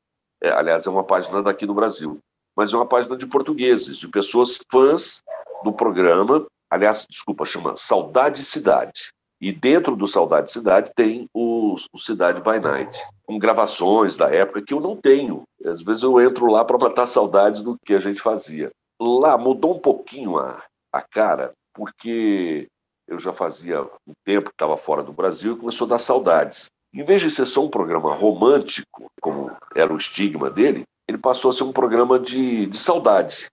É, 0.42 0.50
aliás, 0.50 0.86
é 0.86 0.90
uma 0.90 1.04
página 1.04 1.44
daqui 1.44 1.66
do 1.66 1.74
Brasil. 1.74 2.20
Mas 2.56 2.74
é 2.74 2.78
uma 2.78 2.86
página 2.86 3.18
de 3.18 3.28
portugueses, 3.28 3.98
de 3.98 4.08
pessoas 4.08 4.60
fãs 4.72 5.22
do 5.64 5.74
programa. 5.74 6.46
Aliás, 6.70 7.06
desculpa, 7.10 7.46
chama 7.46 7.76
Saudade 7.78 8.44
Cidade. 8.46 9.10
E 9.42 9.52
dentro 9.52 9.96
do 9.96 10.08
Saudade 10.08 10.52
Cidade 10.52 10.92
tem 10.96 11.28
o, 11.34 11.76
o, 11.94 12.00
Cidade 12.00 12.42
by 12.42 12.60
Night, 12.60 12.98
com 13.26 13.38
gravações 13.38 14.16
da 14.16 14.34
época 14.34 14.62
que 14.62 14.74
eu 14.74 14.80
não 14.80 14.96
tenho. 14.96 15.44
Às 15.66 15.84
vezes 15.84 16.04
eu 16.04 16.20
entro 16.22 16.46
lá 16.48 16.64
para 16.64 16.78
matar 16.78 17.06
saudades 17.06 17.62
do 17.62 17.78
que 17.86 17.94
a 17.94 18.00
gente 18.00 18.22
fazia. 18.22 18.72
Lá 19.00 19.38
mudou 19.38 19.76
um 19.76 19.80
pouquinho 19.80 20.38
a, 20.38 20.64
a 20.92 21.02
cara, 21.02 21.52
porque 21.74 22.68
eu 23.08 23.20
já 23.20 23.34
fazia 23.34 23.84
um 24.08 24.14
tempo 24.24 24.50
que 24.50 24.56
estava 24.56 24.78
fora 24.78 25.04
do 25.04 25.12
Brasil 25.12 25.54
e 25.54 25.60
começou 25.60 25.86
a 25.86 25.90
dar 25.90 26.00
saudades. 26.00 26.68
Em 26.94 27.04
vez 27.04 27.22
de 27.22 27.30
ser 27.30 27.46
só 27.46 27.64
um 27.64 27.70
programa 27.70 28.16
romântico, 28.16 29.12
como 29.22 29.52
era 29.76 29.94
o 29.94 29.98
estigma 29.98 30.50
dele, 30.50 30.86
ele 31.08 31.18
passou 31.18 31.52
a 31.52 31.54
ser 31.54 31.64
um 31.64 31.72
programa 31.72 32.20
de, 32.20 32.66
de 32.66 32.78
saudade. 32.78 33.48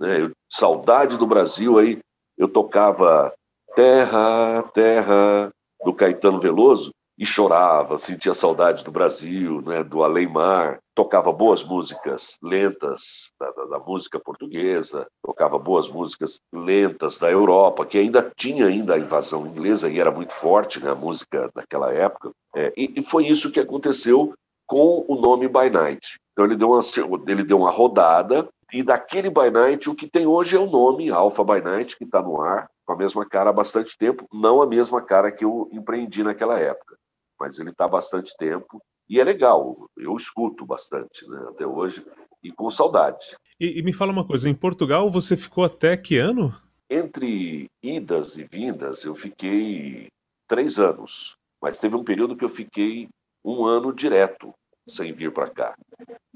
Né? 0.00 0.30
saudade 0.50 1.16
do 1.16 1.26
Brasil, 1.26 1.78
aí 1.78 1.98
eu 2.36 2.48
tocava 2.48 3.32
Terra, 3.74 4.62
Terra, 4.74 5.50
do 5.84 5.94
Caetano 5.94 6.40
Veloso, 6.40 6.90
e 7.18 7.26
chorava, 7.26 7.98
sentia 7.98 8.34
saudade 8.34 8.82
do 8.82 8.90
Brasil, 8.90 9.62
né, 9.62 9.84
do 9.84 10.02
além-mar, 10.02 10.80
tocava 10.94 11.30
boas 11.30 11.62
músicas 11.62 12.36
lentas 12.42 13.30
da, 13.38 13.50
da, 13.50 13.64
da, 13.64 13.78
música 13.78 14.18
portuguesa, 14.18 15.06
tocava 15.22 15.58
boas 15.58 15.88
músicas 15.88 16.40
lentas 16.52 17.18
da 17.18 17.30
Europa, 17.30 17.86
que 17.86 17.98
ainda 17.98 18.32
tinha 18.36 18.66
ainda 18.66 18.94
a 18.94 18.98
invasão 18.98 19.46
inglesa 19.46 19.88
e 19.88 20.00
era 20.00 20.10
muito 20.10 20.32
forte 20.32 20.82
né, 20.82 20.90
a 20.90 20.96
música 20.96 21.50
daquela 21.54 21.92
época. 21.92 22.32
É, 22.56 22.72
e, 22.76 22.92
e, 22.96 23.02
foi 23.02 23.26
isso 23.26 23.52
que 23.52 23.60
aconteceu 23.60 24.32
com 24.66 25.04
o 25.06 25.14
nome 25.14 25.46
By 25.46 25.70
Night. 25.70 26.18
Então 26.32 26.44
ele 26.44 26.56
deu 26.56 26.70
uma, 26.70 26.80
ele 27.26 27.44
deu 27.44 27.58
uma 27.58 27.70
rodada 27.70 28.48
e 28.72 28.82
daquele 28.82 29.28
By 29.28 29.50
Night 29.50 29.88
o 29.88 29.94
que 29.94 30.08
tem 30.08 30.26
hoje 30.26 30.56
é 30.56 30.58
o 30.58 30.70
nome 30.70 31.10
Alpha 31.10 31.44
By 31.44 31.60
Night 31.60 31.96
que 31.96 32.04
está 32.04 32.22
no 32.22 32.40
ar 32.40 32.70
com 32.84 32.92
a 32.92 32.96
mesma 32.96 33.26
cara 33.26 33.50
há 33.50 33.52
bastante 33.52 33.96
tempo, 33.96 34.26
não 34.32 34.60
a 34.60 34.66
mesma 34.66 35.00
cara 35.00 35.30
que 35.30 35.44
eu 35.44 35.68
empreendi 35.72 36.22
naquela 36.22 36.58
época, 36.58 36.96
mas 37.38 37.58
ele 37.58 37.70
está 37.70 37.84
há 37.84 37.88
bastante 37.88 38.34
tempo 38.36 38.82
e 39.08 39.20
é 39.20 39.24
legal, 39.24 39.86
eu 39.96 40.16
escuto 40.16 40.64
bastante 40.64 41.28
né, 41.28 41.46
até 41.50 41.66
hoje 41.66 42.04
e 42.42 42.50
com 42.50 42.70
saudade. 42.70 43.36
E, 43.60 43.78
e, 43.78 43.82
me 43.82 43.92
fala 43.92 44.10
uma 44.10 44.26
coisa, 44.26 44.48
em 44.48 44.54
Portugal 44.54 45.10
você 45.10 45.36
ficou 45.36 45.64
até 45.64 45.96
que 45.96 46.16
ano? 46.16 46.54
Entre 46.90 47.66
idas 47.82 48.36
e 48.36 48.44
vindas 48.44 49.04
eu 49.04 49.14
fiquei 49.14 50.08
três 50.48 50.78
anos, 50.78 51.36
mas 51.60 51.78
teve 51.78 51.94
um 51.94 52.04
período 52.04 52.36
que 52.36 52.44
eu 52.44 52.50
fiquei 52.50 53.08
um 53.44 53.64
ano 53.64 53.92
direto 53.92 54.52
sem 54.86 55.12
vir 55.12 55.32
para 55.32 55.48
cá. 55.48 55.74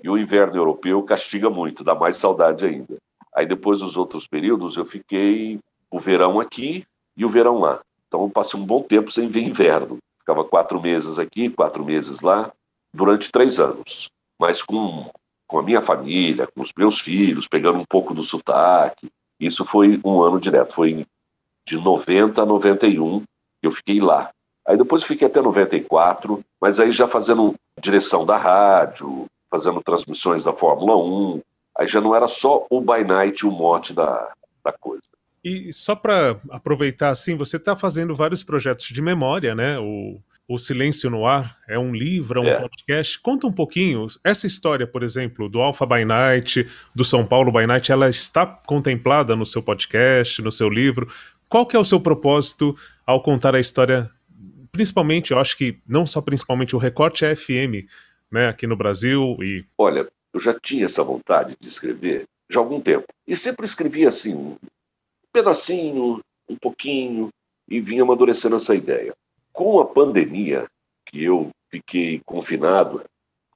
E 0.02 0.08
o 0.08 0.18
inverno 0.18 0.56
europeu 0.56 1.02
castiga 1.02 1.50
muito, 1.50 1.84
dá 1.84 1.94
mais 1.94 2.16
saudade 2.16 2.64
ainda. 2.64 2.96
Aí 3.34 3.46
depois 3.46 3.80
dos 3.80 3.96
outros 3.96 4.26
períodos 4.26 4.76
eu 4.76 4.86
fiquei 4.86 5.60
o 5.90 6.00
verão 6.00 6.40
aqui 6.40 6.86
e 7.16 7.24
o 7.24 7.28
verão 7.28 7.58
lá. 7.58 7.80
Então 8.08 8.22
eu 8.22 8.30
passei 8.30 8.58
um 8.58 8.64
bom 8.64 8.82
tempo 8.82 9.10
sem 9.10 9.28
ver 9.28 9.42
inverno. 9.42 9.98
Ficava 10.18 10.44
quatro 10.44 10.80
meses 10.80 11.18
aqui, 11.18 11.50
quatro 11.50 11.84
meses 11.84 12.20
lá, 12.20 12.52
durante 12.92 13.30
três 13.30 13.60
anos. 13.60 14.10
Mas 14.38 14.62
com, 14.62 15.10
com 15.46 15.58
a 15.58 15.62
minha 15.62 15.80
família, 15.80 16.46
com 16.46 16.62
os 16.62 16.72
meus 16.76 17.00
filhos, 17.00 17.46
pegando 17.46 17.78
um 17.78 17.84
pouco 17.84 18.14
do 18.14 18.22
sotaque. 18.22 19.10
Isso 19.38 19.64
foi 19.64 20.00
um 20.04 20.22
ano 20.22 20.40
direto. 20.40 20.72
Foi 20.72 21.06
de 21.66 21.76
90 21.76 22.42
a 22.42 22.46
91 22.46 23.20
que 23.20 23.26
eu 23.62 23.72
fiquei 23.72 24.00
lá. 24.00 24.30
Aí 24.66 24.76
depois 24.76 25.04
fiquei 25.04 25.28
até 25.28 25.40
94, 25.40 26.40
mas 26.60 26.80
aí 26.80 26.90
já 26.90 27.06
fazendo 27.06 27.54
direção 27.80 28.26
da 28.26 28.36
rádio, 28.36 29.26
fazendo 29.50 29.80
transmissões 29.80 30.44
da 30.44 30.52
Fórmula 30.52 30.96
1. 30.96 31.40
Aí 31.78 31.86
já 31.86 32.00
não 32.00 32.14
era 32.14 32.26
só 32.26 32.66
o 32.68 32.80
by 32.80 33.04
night 33.04 33.46
o 33.46 33.50
mote 33.50 33.92
da, 33.92 34.32
da 34.64 34.72
coisa. 34.72 35.02
E 35.44 35.72
só 35.72 35.94
para 35.94 36.40
aproveitar 36.50 37.10
assim, 37.10 37.36
você 37.36 37.56
está 37.56 37.76
fazendo 37.76 38.16
vários 38.16 38.42
projetos 38.42 38.86
de 38.86 39.00
memória, 39.00 39.54
né? 39.54 39.78
O, 39.78 40.18
o 40.48 40.58
Silêncio 40.58 41.08
no 41.08 41.24
Ar 41.24 41.56
é 41.68 41.78
um 41.78 41.94
livro, 41.94 42.40
é 42.40 42.42
um 42.42 42.48
é. 42.48 42.60
podcast. 42.60 43.20
Conta 43.20 43.46
um 43.46 43.52
pouquinho. 43.52 44.06
Essa 44.24 44.48
história, 44.48 44.86
por 44.86 45.04
exemplo, 45.04 45.48
do 45.48 45.60
Alpha 45.60 45.86
by 45.86 46.04
Night, 46.04 46.68
do 46.92 47.04
São 47.04 47.24
Paulo 47.24 47.52
by 47.52 47.64
Night, 47.64 47.92
ela 47.92 48.08
está 48.08 48.44
contemplada 48.44 49.36
no 49.36 49.46
seu 49.46 49.62
podcast, 49.62 50.42
no 50.42 50.50
seu 50.50 50.68
livro. 50.68 51.08
Qual 51.48 51.64
que 51.64 51.76
é 51.76 51.78
o 51.78 51.84
seu 51.84 52.00
propósito 52.00 52.76
ao 53.06 53.22
contar 53.22 53.54
a 53.54 53.60
história? 53.60 54.10
Principalmente, 54.76 55.30
eu 55.32 55.38
acho 55.38 55.56
que 55.56 55.80
não 55.88 56.04
só 56.04 56.20
principalmente 56.20 56.76
o 56.76 56.78
recorte 56.78 57.24
FM, 57.34 57.88
né, 58.30 58.48
aqui 58.48 58.66
no 58.66 58.76
Brasil 58.76 59.38
e. 59.40 59.64
Olha, 59.78 60.06
eu 60.34 60.38
já 60.38 60.52
tinha 60.52 60.84
essa 60.84 61.02
vontade 61.02 61.56
de 61.58 61.66
escrever 61.66 62.24
já 62.50 62.60
há 62.60 62.62
algum 62.62 62.78
tempo 62.78 63.06
e 63.26 63.34
sempre 63.34 63.64
escrevia 63.64 64.10
assim 64.10 64.54
pedacinho, 65.32 66.20
um 66.46 66.56
pouquinho, 66.56 67.30
e 67.66 67.80
vinha 67.80 68.02
amadurecendo 68.02 68.56
essa 68.56 68.74
ideia. 68.74 69.14
Com 69.50 69.80
a 69.80 69.86
pandemia, 69.86 70.66
que 71.06 71.24
eu 71.24 71.48
fiquei 71.70 72.20
confinado, 72.26 73.02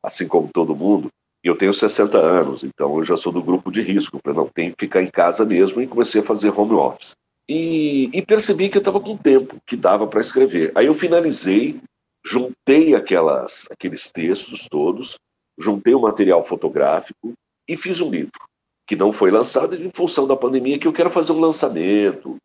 assim 0.03 0.27
como 0.27 0.49
todo 0.49 0.75
mundo, 0.75 1.09
e 1.45 1.49
eu 1.49 1.57
tenho 1.57 1.75
60 1.75 2.19
anos, 2.19 2.65
então 2.65 2.97
eu 2.97 3.05
já 3.05 3.17
sou 3.17 3.31
do 3.31 3.43
grupo 3.43 3.71
de 3.71 3.83
risco, 3.83 4.19
para 4.23 4.33
não 4.33 4.47
ter 4.47 4.71
que 4.71 4.87
ficar 4.87 5.03
em 5.03 5.11
casa 5.11 5.45
mesmo, 5.45 5.83
e 5.83 5.87
comecei 5.87 6.23
a 6.23 6.25
fazer 6.25 6.49
home 6.49 6.75
office. 6.75 7.13
E, 7.51 8.09
e 8.13 8.23
percebi 8.23 8.69
que 8.69 8.77
eu 8.77 8.81
estava 8.81 9.01
com 9.01 9.17
tempo, 9.17 9.61
que 9.67 9.75
dava 9.75 10.07
para 10.07 10.21
escrever. 10.21 10.71
Aí 10.73 10.87
eu 10.87 10.95
finalizei, 10.95 11.81
juntei 12.25 12.95
aquelas, 12.95 13.67
aqueles 13.73 14.13
textos 14.13 14.69
todos, 14.71 15.19
juntei 15.59 15.93
o 15.93 16.01
material 16.01 16.45
fotográfico 16.45 17.33
e 17.67 17.77
fiz 17.77 18.01
um 18.01 18.09
livro, 18.09 18.41
que 18.87 18.95
não 18.95 19.13
foi 19.13 19.33
lançado 19.33 19.75
em 19.75 19.91
função 19.93 20.29
da 20.29 20.37
pandemia, 20.37 20.79
que 20.79 20.87
eu 20.87 20.93
quero 20.93 21.11
fazer 21.11 21.33
um 21.33 21.41
lançamento 21.41 22.37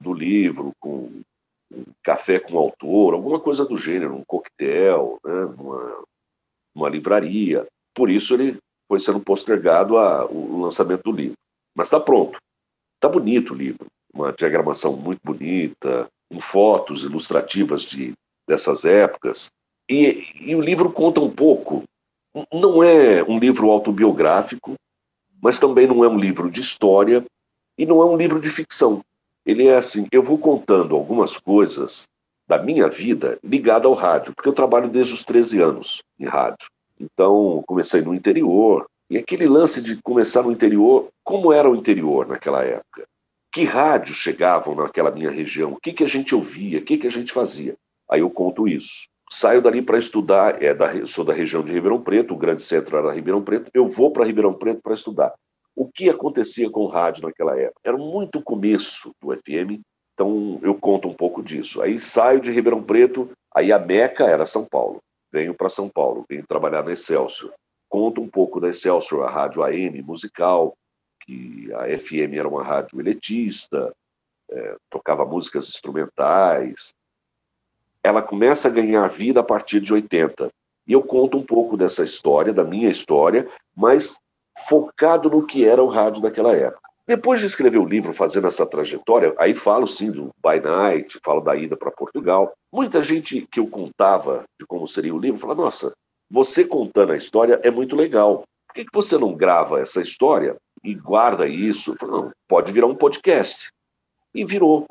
do 0.00 0.14
livro 0.14 0.72
com 0.80 1.10
um 1.70 1.84
café 2.02 2.40
com 2.40 2.54
o 2.54 2.58
autor, 2.58 3.12
alguma 3.12 3.38
coisa 3.38 3.66
do 3.66 3.76
gênero, 3.76 4.16
um 4.16 4.24
coquetel, 4.26 5.18
né, 5.26 5.40
numa, 5.58 6.04
numa 6.74 6.88
livraria. 6.88 7.66
Por 7.94 8.08
isso 8.08 8.32
ele 8.32 8.56
foi 8.90 8.98
sendo 8.98 9.20
postergado 9.20 9.98
a, 9.98 10.24
o 10.24 10.62
lançamento 10.62 11.02
do 11.02 11.12
livro. 11.12 11.36
Mas 11.76 11.88
está 11.88 12.00
pronto. 12.00 12.38
Está 12.96 13.10
bonito 13.10 13.52
o 13.52 13.56
livro. 13.56 13.86
Uma 14.18 14.32
diagramação 14.32 14.96
muito 14.96 15.20
bonita, 15.22 16.08
com 16.28 16.40
fotos 16.40 17.04
ilustrativas 17.04 17.82
de, 17.82 18.14
dessas 18.48 18.84
épocas. 18.84 19.46
E, 19.88 20.26
e 20.40 20.56
o 20.56 20.60
livro 20.60 20.90
conta 20.90 21.20
um 21.20 21.30
pouco. 21.30 21.84
Não 22.52 22.82
é 22.82 23.22
um 23.22 23.38
livro 23.38 23.70
autobiográfico, 23.70 24.74
mas 25.40 25.60
também 25.60 25.86
não 25.86 26.02
é 26.02 26.08
um 26.08 26.18
livro 26.18 26.50
de 26.50 26.60
história 26.60 27.24
e 27.78 27.86
não 27.86 28.02
é 28.02 28.04
um 28.04 28.16
livro 28.16 28.40
de 28.40 28.50
ficção. 28.50 29.02
Ele 29.46 29.68
é 29.68 29.76
assim, 29.76 30.08
eu 30.10 30.20
vou 30.20 30.36
contando 30.36 30.96
algumas 30.96 31.36
coisas 31.36 32.08
da 32.48 32.60
minha 32.60 32.88
vida 32.88 33.38
ligada 33.44 33.86
ao 33.86 33.94
rádio, 33.94 34.34
porque 34.34 34.48
eu 34.48 34.52
trabalho 34.52 34.88
desde 34.88 35.14
os 35.14 35.24
13 35.24 35.62
anos 35.62 36.02
em 36.18 36.26
rádio. 36.26 36.68
Então, 36.98 37.62
comecei 37.68 38.00
no 38.00 38.12
interior. 38.12 38.84
E 39.08 39.16
aquele 39.16 39.46
lance 39.46 39.80
de 39.80 39.94
começar 40.02 40.42
no 40.42 40.50
interior, 40.50 41.06
como 41.22 41.52
era 41.52 41.70
o 41.70 41.76
interior 41.76 42.26
naquela 42.26 42.64
época? 42.64 43.06
Que 43.52 43.64
rádios 43.64 44.16
chegavam 44.16 44.74
naquela 44.74 45.10
minha 45.10 45.30
região? 45.30 45.72
O 45.72 45.80
que, 45.80 45.92
que 45.92 46.04
a 46.04 46.08
gente 46.08 46.34
ouvia? 46.34 46.78
O 46.78 46.84
que, 46.84 46.98
que 46.98 47.06
a 47.06 47.10
gente 47.10 47.32
fazia? 47.32 47.76
Aí 48.10 48.20
eu 48.20 48.30
conto 48.30 48.68
isso. 48.68 49.08
Saio 49.30 49.60
dali 49.60 49.82
para 49.82 49.98
estudar, 49.98 50.62
é 50.62 50.72
da, 50.72 51.06
sou 51.06 51.24
da 51.24 51.32
região 51.32 51.62
de 51.62 51.72
Ribeirão 51.72 52.00
Preto, 52.00 52.34
o 52.34 52.38
grande 52.38 52.62
centro 52.62 52.96
era 52.96 53.12
Ribeirão 53.12 53.42
Preto, 53.42 53.70
eu 53.74 53.86
vou 53.86 54.10
para 54.10 54.24
Ribeirão 54.24 54.54
Preto 54.54 54.80
para 54.82 54.94
estudar. 54.94 55.34
O 55.76 55.86
que 55.86 56.08
acontecia 56.08 56.70
com 56.70 56.80
o 56.80 56.88
rádio 56.88 57.24
naquela 57.24 57.58
época? 57.58 57.80
Era 57.84 57.96
muito 57.96 58.42
começo 58.42 59.12
do 59.20 59.36
FM, 59.36 59.82
então 60.14 60.58
eu 60.62 60.74
conto 60.74 61.08
um 61.08 61.14
pouco 61.14 61.42
disso. 61.42 61.82
Aí 61.82 61.98
saio 61.98 62.40
de 62.40 62.50
Ribeirão 62.50 62.82
Preto, 62.82 63.30
aí 63.54 63.70
a 63.70 63.78
Meca 63.78 64.24
era 64.24 64.46
São 64.46 64.64
Paulo 64.64 65.00
venho 65.32 65.54
para 65.54 65.68
São 65.68 65.88
Paulo, 65.88 66.24
venho 66.28 66.46
trabalhar 66.46 66.82
na 66.82 66.92
Excelsior. 66.92 67.52
Conto 67.88 68.20
um 68.20 68.28
pouco 68.28 68.60
da 68.60 68.68
Excelsior, 68.68 69.26
a 69.26 69.30
rádio 69.30 69.62
AM 69.62 70.02
musical, 70.02 70.74
que 71.28 71.70
a 71.74 71.84
FM 71.98 72.38
era 72.38 72.48
uma 72.48 72.64
rádio 72.64 72.98
eletista, 72.98 73.94
é, 74.50 74.76
tocava 74.88 75.26
músicas 75.26 75.68
instrumentais. 75.68 76.94
Ela 78.02 78.22
começa 78.22 78.68
a 78.68 78.70
ganhar 78.70 79.06
vida 79.08 79.40
a 79.40 79.44
partir 79.44 79.78
de 79.78 79.92
80. 79.92 80.48
E 80.86 80.92
eu 80.94 81.02
conto 81.02 81.36
um 81.36 81.44
pouco 81.44 81.76
dessa 81.76 82.02
história, 82.02 82.50
da 82.50 82.64
minha 82.64 82.88
história, 82.88 83.46
mas 83.76 84.18
focado 84.66 85.28
no 85.28 85.46
que 85.46 85.66
era 85.66 85.82
o 85.82 85.88
rádio 85.88 86.22
daquela 86.22 86.56
época. 86.56 86.88
Depois 87.06 87.40
de 87.40 87.46
escrever 87.46 87.78
o 87.78 87.86
livro, 87.86 88.14
fazendo 88.14 88.46
essa 88.46 88.66
trajetória, 88.66 89.34
aí 89.38 89.52
falo 89.52 89.86
sim 89.86 90.10
do 90.10 90.30
By 90.42 90.60
Night, 90.60 91.18
falo 91.22 91.42
da 91.42 91.54
ida 91.54 91.76
para 91.76 91.90
Portugal. 91.90 92.54
Muita 92.72 93.02
gente 93.02 93.46
que 93.50 93.60
eu 93.60 93.66
contava 93.66 94.44
de 94.58 94.66
como 94.66 94.88
seria 94.88 95.14
o 95.14 95.18
livro 95.18 95.40
fala: 95.40 95.54
Nossa, 95.54 95.92
você 96.30 96.64
contando 96.66 97.12
a 97.12 97.16
história 97.16 97.60
é 97.62 97.70
muito 97.70 97.94
legal. 97.96 98.44
Por 98.66 98.74
que, 98.74 98.84
que 98.84 98.94
você 98.94 99.16
não 99.16 99.34
grava 99.34 99.80
essa 99.80 100.00
história 100.02 100.56
e 100.82 100.94
guarda 100.94 101.46
isso? 101.46 101.96
Não, 102.02 102.30
pode 102.46 102.72
virar 102.72 102.86
um 102.86 102.94
podcast. 102.94 103.68
E 104.34 104.44
virou. 104.44 104.86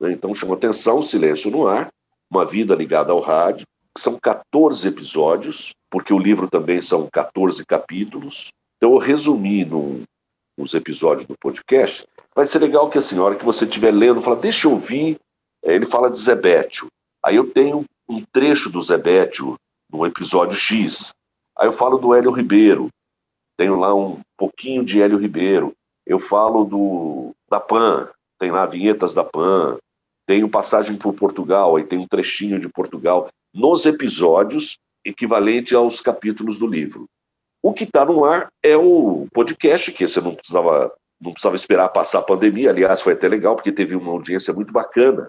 Né? 0.00 0.12
Então 0.12 0.34
chama 0.34 0.54
atenção: 0.54 1.02
Silêncio 1.02 1.50
no 1.50 1.66
Ar, 1.66 1.88
Uma 2.30 2.44
Vida 2.44 2.74
Ligada 2.74 3.12
ao 3.12 3.20
Rádio. 3.20 3.66
São 3.98 4.18
14 4.18 4.86
episódios, 4.86 5.72
porque 5.90 6.12
o 6.12 6.18
livro 6.18 6.48
também 6.48 6.80
são 6.80 7.08
14 7.12 7.64
capítulos. 7.66 8.48
Então 8.76 8.92
eu 8.92 8.98
resumi 8.98 9.64
num, 9.64 10.04
os 10.60 10.74
episódios 10.74 11.26
do 11.26 11.36
podcast, 11.36 12.06
vai 12.34 12.46
ser 12.46 12.58
legal 12.60 12.88
que 12.88 12.98
assim, 12.98 13.14
a 13.14 13.18
senhora 13.18 13.36
que 13.36 13.44
você 13.44 13.64
estiver 13.64 13.92
lendo, 13.92 14.22
fala, 14.22 14.36
deixa 14.36 14.66
eu 14.66 14.72
ouvir, 14.72 15.18
ele 15.62 15.86
fala 15.86 16.10
de 16.10 16.18
Zebétio. 16.18 16.88
Aí 17.24 17.36
eu 17.36 17.50
tenho 17.50 17.84
um 18.08 18.24
trecho 18.32 18.70
do 18.70 18.80
Zebétio 18.80 19.56
no 19.90 20.06
episódio 20.06 20.56
X. 20.56 21.10
Aí 21.58 21.66
eu 21.66 21.72
falo 21.72 21.98
do 21.98 22.14
Hélio 22.14 22.30
Ribeiro, 22.30 22.88
tenho 23.60 23.78
lá 23.78 23.94
um 23.94 24.18
pouquinho 24.38 24.82
de 24.82 25.02
Hélio 25.02 25.18
Ribeiro. 25.18 25.74
Eu 26.06 26.18
falo 26.18 26.64
do 26.64 27.32
da 27.46 27.60
PAN, 27.60 28.08
tem 28.38 28.50
lá 28.50 28.64
vinhetas 28.64 29.12
da 29.12 29.22
PAN, 29.22 29.76
tenho 30.26 30.48
passagem 30.48 30.96
por 30.96 31.12
Portugal, 31.12 31.76
aí 31.76 31.84
tem 31.84 31.98
um 31.98 32.08
trechinho 32.08 32.58
de 32.58 32.70
Portugal 32.70 33.28
nos 33.52 33.84
episódios 33.84 34.78
equivalente 35.04 35.74
aos 35.74 36.00
capítulos 36.00 36.58
do 36.58 36.66
livro. 36.66 37.04
O 37.62 37.74
que 37.74 37.84
está 37.84 38.02
no 38.02 38.24
ar 38.24 38.48
é 38.62 38.78
o 38.78 39.26
podcast, 39.30 39.92
que 39.92 40.08
você 40.08 40.22
não 40.22 40.34
precisava, 40.34 40.90
não 41.20 41.32
precisava 41.32 41.56
esperar 41.56 41.90
passar 41.90 42.20
a 42.20 42.22
pandemia. 42.22 42.70
Aliás, 42.70 43.02
foi 43.02 43.12
até 43.12 43.28
legal, 43.28 43.56
porque 43.56 43.70
teve 43.70 43.94
uma 43.94 44.12
audiência 44.12 44.54
muito 44.54 44.72
bacana, 44.72 45.28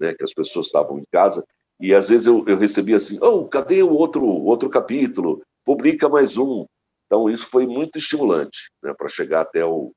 né, 0.00 0.14
que 0.14 0.24
as 0.24 0.32
pessoas 0.32 0.66
estavam 0.66 0.98
em 0.98 1.04
casa. 1.12 1.44
E 1.78 1.94
às 1.94 2.08
vezes 2.08 2.26
eu, 2.26 2.42
eu 2.48 2.56
recebia 2.56 2.96
assim: 2.96 3.18
oh, 3.20 3.44
cadê 3.44 3.82
o 3.82 3.92
outro, 3.92 4.24
outro 4.24 4.70
capítulo? 4.70 5.42
Publica 5.62 6.08
mais 6.08 6.38
um. 6.38 6.64
Então, 7.06 7.30
isso 7.30 7.46
foi 7.46 7.66
muito 7.66 7.98
estimulante 7.98 8.70
né, 8.82 8.92
para 8.96 9.08
chegar 9.08 9.42
até 9.42 9.64
o, 9.64 9.92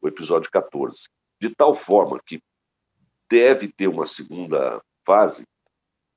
o 0.00 0.08
episódio 0.08 0.50
14. 0.50 1.04
De 1.40 1.50
tal 1.50 1.74
forma 1.74 2.20
que 2.24 2.40
deve 3.30 3.68
ter 3.68 3.88
uma 3.88 4.06
segunda 4.06 4.80
fase, 5.06 5.44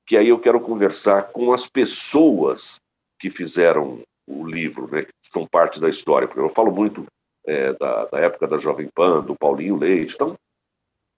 que 0.06 0.16
aí 0.16 0.28
eu 0.28 0.38
quero 0.38 0.60
conversar 0.60 1.32
com 1.32 1.52
as 1.52 1.66
pessoas 1.66 2.76
que 3.18 3.30
fizeram 3.30 4.02
o 4.26 4.46
livro, 4.46 4.88
né, 4.90 5.02
que 5.04 5.12
são 5.22 5.46
parte 5.46 5.80
da 5.80 5.88
história, 5.88 6.28
porque 6.28 6.40
eu 6.40 6.50
falo 6.50 6.70
muito 6.70 7.06
é, 7.46 7.72
da, 7.72 8.06
da, 8.06 8.18
época 8.20 8.46
da 8.46 8.58
Jovem 8.58 8.88
Pan, 8.94 9.22
do 9.22 9.36
Paulinho 9.36 9.76
Leite, 9.76 10.14
então 10.14 10.36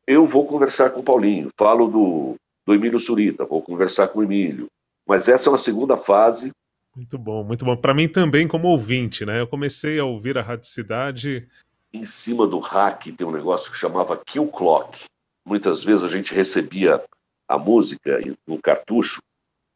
eu 0.07 0.26
vou 0.26 0.46
conversar 0.46 0.90
com 0.90 1.00
o 1.00 1.04
Paulinho, 1.04 1.50
falo 1.59 1.88
do, 1.88 2.37
do 2.66 2.74
Emílio 2.74 3.00
Surita, 3.00 3.44
vou 3.44 3.62
conversar 3.62 4.09
com 4.09 4.20
o 4.20 4.22
Emílio, 4.22 4.68
mas 5.07 5.28
essa 5.28 5.48
é 5.48 5.52
uma 5.52 5.59
segunda 5.59 5.96
fase. 5.96 6.50
Muito 6.98 7.16
bom, 7.16 7.44
muito 7.44 7.64
bom. 7.64 7.76
Para 7.76 7.94
mim 7.94 8.08
também 8.08 8.48
como 8.48 8.66
ouvinte, 8.66 9.24
né? 9.24 9.40
Eu 9.40 9.46
comecei 9.46 10.00
a 10.00 10.04
ouvir 10.04 10.37
a 10.37 10.42
Rádio 10.42 10.68
Cidade. 10.68 11.48
Em 11.92 12.04
cima 12.04 12.44
do 12.44 12.58
rack 12.58 13.12
tem 13.12 13.24
um 13.24 13.30
negócio 13.30 13.70
que 13.70 13.78
chamava 13.78 14.16
Kill 14.16 14.48
Clock. 14.48 15.04
Muitas 15.46 15.84
vezes 15.84 16.02
a 16.02 16.08
gente 16.08 16.34
recebia 16.34 17.00
a 17.46 17.56
música 17.56 18.18
no 18.44 18.61
cartucho 18.61 19.20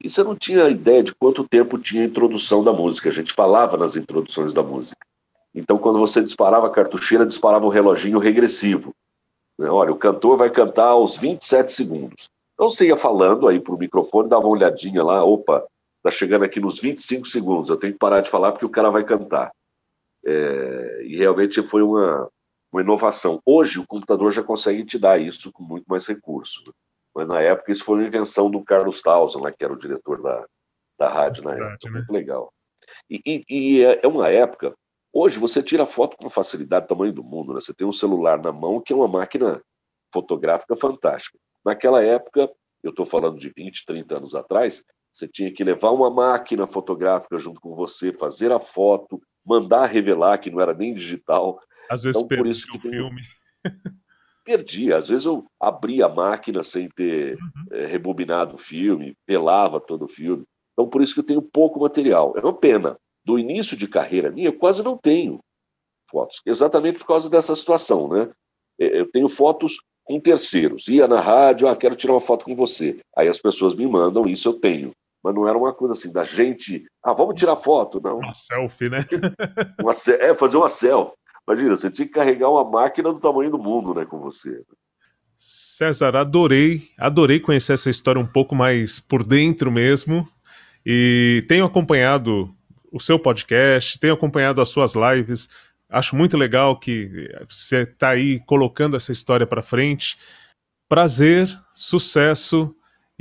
e 0.02 0.10
você 0.10 0.24
não 0.24 0.34
tinha 0.34 0.68
ideia 0.68 1.00
de 1.00 1.14
quanto 1.14 1.46
tempo 1.46 1.78
tinha 1.78 2.02
a 2.02 2.06
introdução 2.06 2.64
da 2.64 2.72
música. 2.72 3.08
A 3.08 3.12
gente 3.12 3.32
falava 3.32 3.76
nas 3.76 3.94
introduções 3.94 4.52
da 4.52 4.64
música. 4.64 5.06
Então, 5.54 5.78
quando 5.78 6.00
você 6.00 6.20
disparava 6.20 6.66
a 6.66 6.70
cartucheira, 6.70 7.24
disparava 7.24 7.64
o 7.64 7.70
reloginho 7.70 8.18
regressivo. 8.18 8.92
Né? 9.56 9.70
Olha, 9.70 9.92
o 9.92 9.96
cantor 9.96 10.36
vai 10.36 10.50
cantar 10.50 10.88
aos 10.88 11.16
27 11.18 11.70
segundos. 11.70 12.28
Então, 12.54 12.68
você 12.68 12.88
ia 12.88 12.96
falando 12.96 13.46
aí 13.46 13.60
para 13.60 13.74
o 13.74 13.78
microfone, 13.78 14.28
dava 14.28 14.44
uma 14.44 14.56
olhadinha 14.56 15.04
lá, 15.04 15.24
opa, 15.24 15.64
tá 16.02 16.10
chegando 16.10 16.44
aqui 16.44 16.60
nos 16.60 16.80
25 16.80 17.26
segundos, 17.26 17.70
eu 17.70 17.76
tenho 17.76 17.92
que 17.92 17.98
parar 17.98 18.20
de 18.20 18.30
falar 18.30 18.52
porque 18.52 18.66
o 18.66 18.70
cara 18.70 18.90
vai 18.90 19.04
cantar. 19.04 19.52
É, 20.24 21.02
e 21.04 21.16
realmente 21.16 21.62
foi 21.62 21.82
uma, 21.82 22.28
uma 22.72 22.82
inovação. 22.82 23.40
Hoje, 23.44 23.78
o 23.78 23.86
computador 23.86 24.32
já 24.32 24.42
consegue 24.42 24.84
te 24.84 24.98
dar 24.98 25.20
isso 25.20 25.52
com 25.52 25.62
muito 25.62 25.84
mais 25.86 26.06
recurso. 26.06 26.62
Né? 26.66 26.72
Mas 27.14 27.28
na 27.28 27.40
época 27.40 27.70
isso 27.70 27.84
foi 27.84 27.98
uma 27.98 28.06
invenção 28.06 28.50
do 28.50 28.64
Carlos 28.64 29.02
Tausen, 29.02 29.42
né, 29.42 29.52
que 29.56 29.64
era 29.64 29.72
o 29.72 29.78
diretor 29.78 30.22
da, 30.22 30.46
da 30.98 31.08
rádio 31.08 31.44
na 31.44 31.52
época. 31.52 31.78
Né? 31.84 31.90
Muito 31.90 32.12
legal. 32.12 32.52
E, 33.08 33.20
e, 33.26 33.42
e, 33.48 33.84
é, 33.84 34.00
é 34.02 34.08
uma 34.08 34.28
época. 34.28 34.74
Hoje 35.12 35.38
você 35.38 35.62
tira 35.62 35.84
foto 35.84 36.16
com 36.16 36.30
facilidade 36.30 36.86
do 36.86 36.88
tamanho 36.88 37.12
do 37.12 37.22
mundo, 37.22 37.52
né? 37.52 37.60
Você 37.60 37.74
tem 37.74 37.86
um 37.86 37.92
celular 37.92 38.40
na 38.40 38.50
mão 38.50 38.80
que 38.80 38.94
é 38.94 38.96
uma 38.96 39.08
máquina 39.08 39.62
fotográfica 40.12 40.74
fantástica. 40.74 41.38
Naquela 41.62 42.02
época, 42.02 42.50
eu 42.82 42.90
estou 42.90 43.04
falando 43.04 43.38
de 43.38 43.52
20, 43.54 43.84
30 43.84 44.16
anos 44.16 44.34
atrás, 44.34 44.82
você 45.12 45.28
tinha 45.28 45.52
que 45.52 45.62
levar 45.62 45.90
uma 45.90 46.10
máquina 46.10 46.66
fotográfica 46.66 47.38
junto 47.38 47.60
com 47.60 47.74
você, 47.74 48.12
fazer 48.12 48.50
a 48.50 48.58
foto, 48.58 49.20
mandar 49.44 49.86
revelar 49.86 50.38
que 50.38 50.50
não 50.50 50.60
era 50.60 50.72
nem 50.72 50.94
digital. 50.94 51.60
Às 51.90 52.02
vezes 52.02 52.20
então, 52.20 52.38
por 52.38 52.46
isso 52.46 52.66
que 52.66 52.78
o 52.78 52.80
filme. 52.80 53.20
perdi. 54.44 54.92
Às 54.92 55.08
vezes 55.08 55.26
eu 55.26 55.46
abria 55.60 56.06
a 56.06 56.08
máquina 56.08 56.62
sem 56.62 56.88
ter 56.88 57.34
uhum. 57.34 57.64
é, 57.72 57.86
rebobinado 57.86 58.56
o 58.56 58.58
filme, 58.58 59.16
pelava 59.26 59.80
todo 59.80 60.04
o 60.04 60.08
filme. 60.08 60.44
Então, 60.72 60.88
por 60.88 61.02
isso 61.02 61.14
que 61.14 61.20
eu 61.20 61.24
tenho 61.24 61.42
pouco 61.42 61.80
material. 61.80 62.34
É 62.36 62.40
uma 62.40 62.54
pena. 62.54 62.96
Do 63.24 63.38
início 63.38 63.76
de 63.76 63.86
carreira 63.86 64.32
minha, 64.32 64.48
eu 64.48 64.58
quase 64.58 64.82
não 64.82 64.96
tenho 64.96 65.38
fotos. 66.10 66.40
Exatamente 66.44 66.98
por 66.98 67.06
causa 67.06 67.30
dessa 67.30 67.54
situação, 67.54 68.08
né? 68.08 68.30
É, 68.80 69.00
eu 69.00 69.10
tenho 69.10 69.28
fotos 69.28 69.76
com 70.02 70.18
terceiros. 70.18 70.88
Ia 70.88 71.06
na 71.06 71.20
rádio, 71.20 71.68
ah, 71.68 71.76
quero 71.76 71.94
tirar 71.94 72.14
uma 72.14 72.20
foto 72.20 72.44
com 72.44 72.56
você. 72.56 72.98
Aí 73.16 73.28
as 73.28 73.38
pessoas 73.38 73.76
me 73.76 73.86
mandam, 73.86 74.26
isso 74.26 74.48
eu 74.48 74.54
tenho. 74.54 74.90
Mas 75.22 75.34
não 75.34 75.46
era 75.46 75.56
uma 75.56 75.72
coisa 75.72 75.94
assim, 75.94 76.12
da 76.12 76.24
gente, 76.24 76.84
ah, 77.02 77.12
vamos 77.12 77.34
tirar 77.34 77.56
foto, 77.56 78.00
não. 78.02 78.18
Uma 78.18 78.34
selfie, 78.34 78.88
né? 78.88 79.04
Uma, 79.80 79.92
é, 80.18 80.34
fazer 80.34 80.56
uma 80.56 80.68
selfie. 80.68 81.14
Imagina, 81.46 81.76
você 81.76 81.90
tinha 81.90 82.06
que 82.06 82.14
carregar 82.14 82.50
uma 82.50 82.64
máquina 82.64 83.12
do 83.12 83.20
tamanho 83.20 83.50
do 83.50 83.58
mundo, 83.58 83.94
né, 83.94 84.04
com 84.04 84.18
você. 84.18 84.62
César, 85.36 86.16
adorei, 86.16 86.88
adorei 86.96 87.40
conhecer 87.40 87.72
essa 87.72 87.90
história 87.90 88.20
um 88.20 88.26
pouco 88.26 88.54
mais 88.54 89.00
por 89.00 89.26
dentro 89.26 89.70
mesmo. 89.70 90.26
E 90.86 91.44
tenho 91.48 91.64
acompanhado 91.64 92.54
o 92.92 93.00
seu 93.00 93.18
podcast, 93.18 93.98
tenho 93.98 94.14
acompanhado 94.14 94.60
as 94.60 94.68
suas 94.68 94.94
lives. 94.94 95.48
Acho 95.88 96.14
muito 96.14 96.36
legal 96.36 96.78
que 96.78 97.28
você 97.48 97.82
está 97.82 98.10
aí 98.10 98.40
colocando 98.46 98.96
essa 98.96 99.10
história 99.10 99.46
para 99.46 99.62
frente. 99.62 100.16
Prazer, 100.88 101.48
sucesso 101.72 102.74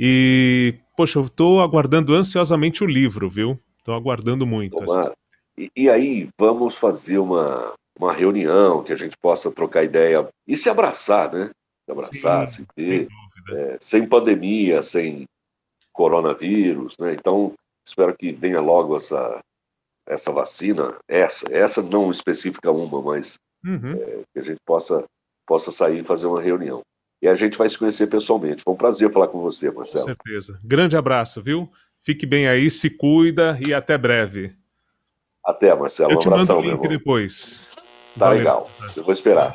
e, 0.04 0.74
poxa, 0.96 1.20
eu 1.20 1.26
estou 1.26 1.60
aguardando 1.60 2.12
ansiosamente 2.12 2.82
o 2.82 2.86
livro, 2.88 3.30
viu? 3.30 3.56
Estou 3.78 3.94
aguardando 3.94 4.44
muito. 4.44 4.82
Essa... 4.82 5.14
E, 5.56 5.70
e, 5.76 5.88
aí, 5.88 6.28
vamos 6.36 6.76
fazer 6.76 7.18
uma, 7.18 7.72
uma 7.96 8.12
reunião 8.12 8.82
que 8.82 8.92
a 8.92 8.96
gente 8.96 9.16
possa 9.16 9.52
trocar 9.52 9.84
ideia 9.84 10.28
e 10.44 10.56
se 10.56 10.68
abraçar, 10.68 11.32
né? 11.32 11.50
Se 11.84 11.92
abraçar, 11.92 12.48
Sim, 12.48 12.64
se 12.64 12.66
ver, 12.76 13.08
é, 13.52 13.76
sem 13.78 14.04
pandemia, 14.08 14.82
sem 14.82 15.24
coronavírus, 15.92 16.98
né? 16.98 17.14
Então, 17.14 17.52
espero 17.86 18.12
que 18.16 18.32
venha 18.32 18.60
logo 18.60 18.96
essa, 18.96 19.38
essa 20.08 20.32
vacina, 20.32 20.96
essa, 21.06 21.46
essa 21.54 21.80
não 21.80 22.10
específica 22.10 22.72
uma, 22.72 23.00
mas 23.00 23.36
uhum. 23.64 23.92
é, 23.92 24.22
que 24.32 24.40
a 24.40 24.42
gente 24.42 24.60
possa, 24.66 25.04
possa 25.46 25.70
sair 25.70 26.00
e 26.00 26.04
fazer 26.04 26.26
uma 26.26 26.42
reunião. 26.42 26.82
E 27.22 27.28
a 27.28 27.36
gente 27.36 27.56
vai 27.56 27.68
se 27.68 27.78
conhecer 27.78 28.08
pessoalmente. 28.08 28.64
Foi 28.64 28.74
um 28.74 28.76
prazer 28.76 29.10
falar 29.12 29.28
com 29.28 29.40
você, 29.40 29.70
Marcelo. 29.70 30.04
Com 30.04 30.10
certeza. 30.10 30.58
Grande 30.64 30.96
abraço, 30.96 31.40
viu? 31.40 31.70
Fique 32.02 32.26
bem 32.26 32.48
aí, 32.48 32.68
se 32.68 32.90
cuida 32.90 33.56
e 33.64 33.72
até 33.72 33.96
breve. 33.96 34.52
Até, 35.46 35.72
Marcelo. 35.72 36.10
Eu 36.12 36.18
te 36.18 36.28
um 36.28 36.32
abração, 36.32 36.56
mando 36.56 36.68
o 36.68 36.72
link 36.72 36.88
depois. 36.88 37.70
Tá 38.18 38.26
Valeu. 38.26 38.38
legal. 38.38 38.70
Eu 38.96 39.04
vou 39.04 39.12
esperar. 39.12 39.54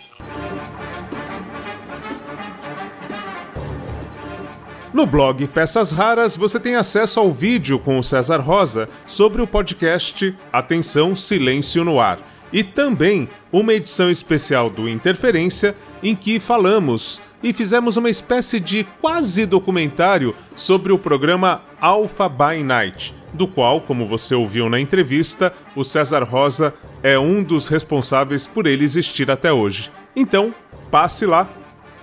No 4.94 5.06
blog 5.06 5.46
Peças 5.50 5.92
Raras 5.92 6.38
você 6.38 6.60
tem 6.60 6.76
acesso 6.76 7.20
ao 7.20 7.30
vídeo 7.30 7.78
com 7.78 8.00
o 8.00 8.04
César 8.04 8.40
Rosa 8.40 8.88
sobre 9.06 9.42
o 9.42 9.48
podcast 9.48 10.34
Atenção 10.52 11.16
Silêncio 11.16 11.84
no 11.84 12.00
Ar 12.00 12.20
e 12.52 12.64
também 12.64 13.30
uma 13.52 13.74
edição 13.74 14.10
especial 14.10 14.70
do 14.70 14.88
Interferência 14.88 15.76
em 16.02 16.16
que 16.16 16.40
falamos 16.40 17.22
e 17.42 17.54
fizemos 17.54 17.96
uma 17.98 18.10
espécie 18.10 18.60
de 18.60 18.84
quase 19.00 19.46
documentário 19.46 20.36
sobre 20.56 20.92
o 20.92 20.98
programa 20.98 21.62
Alpha 21.80 22.28
by 22.28 22.64
Night, 22.64 23.14
do 23.34 23.48
qual, 23.48 23.82
como 23.82 24.04
você 24.06 24.34
ouviu 24.34 24.68
na 24.70 24.80
entrevista, 24.80 25.54
o 25.76 25.84
César 25.84 26.24
Rosa 26.24 26.74
é 27.04 27.20
um 27.20 27.44
dos 27.44 27.68
responsáveis 27.68 28.48
por 28.48 28.66
ele 28.66 28.84
existir 28.84 29.30
até 29.30 29.54
hoje. 29.54 29.92
Então, 30.16 30.52
passe 30.90 31.24
lá 31.26 31.48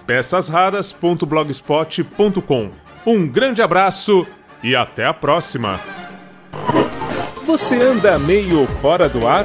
peçasraras.blogspot.com. 0.06 2.70
Um 3.06 3.26
grande 3.26 3.60
abraço 3.60 4.26
e 4.62 4.76
até 4.76 5.04
a 5.06 5.12
próxima. 5.12 5.78
Você 7.44 7.82
anda 7.82 8.18
meio 8.18 8.66
fora 8.80 9.06
do 9.08 9.26
ar? 9.26 9.44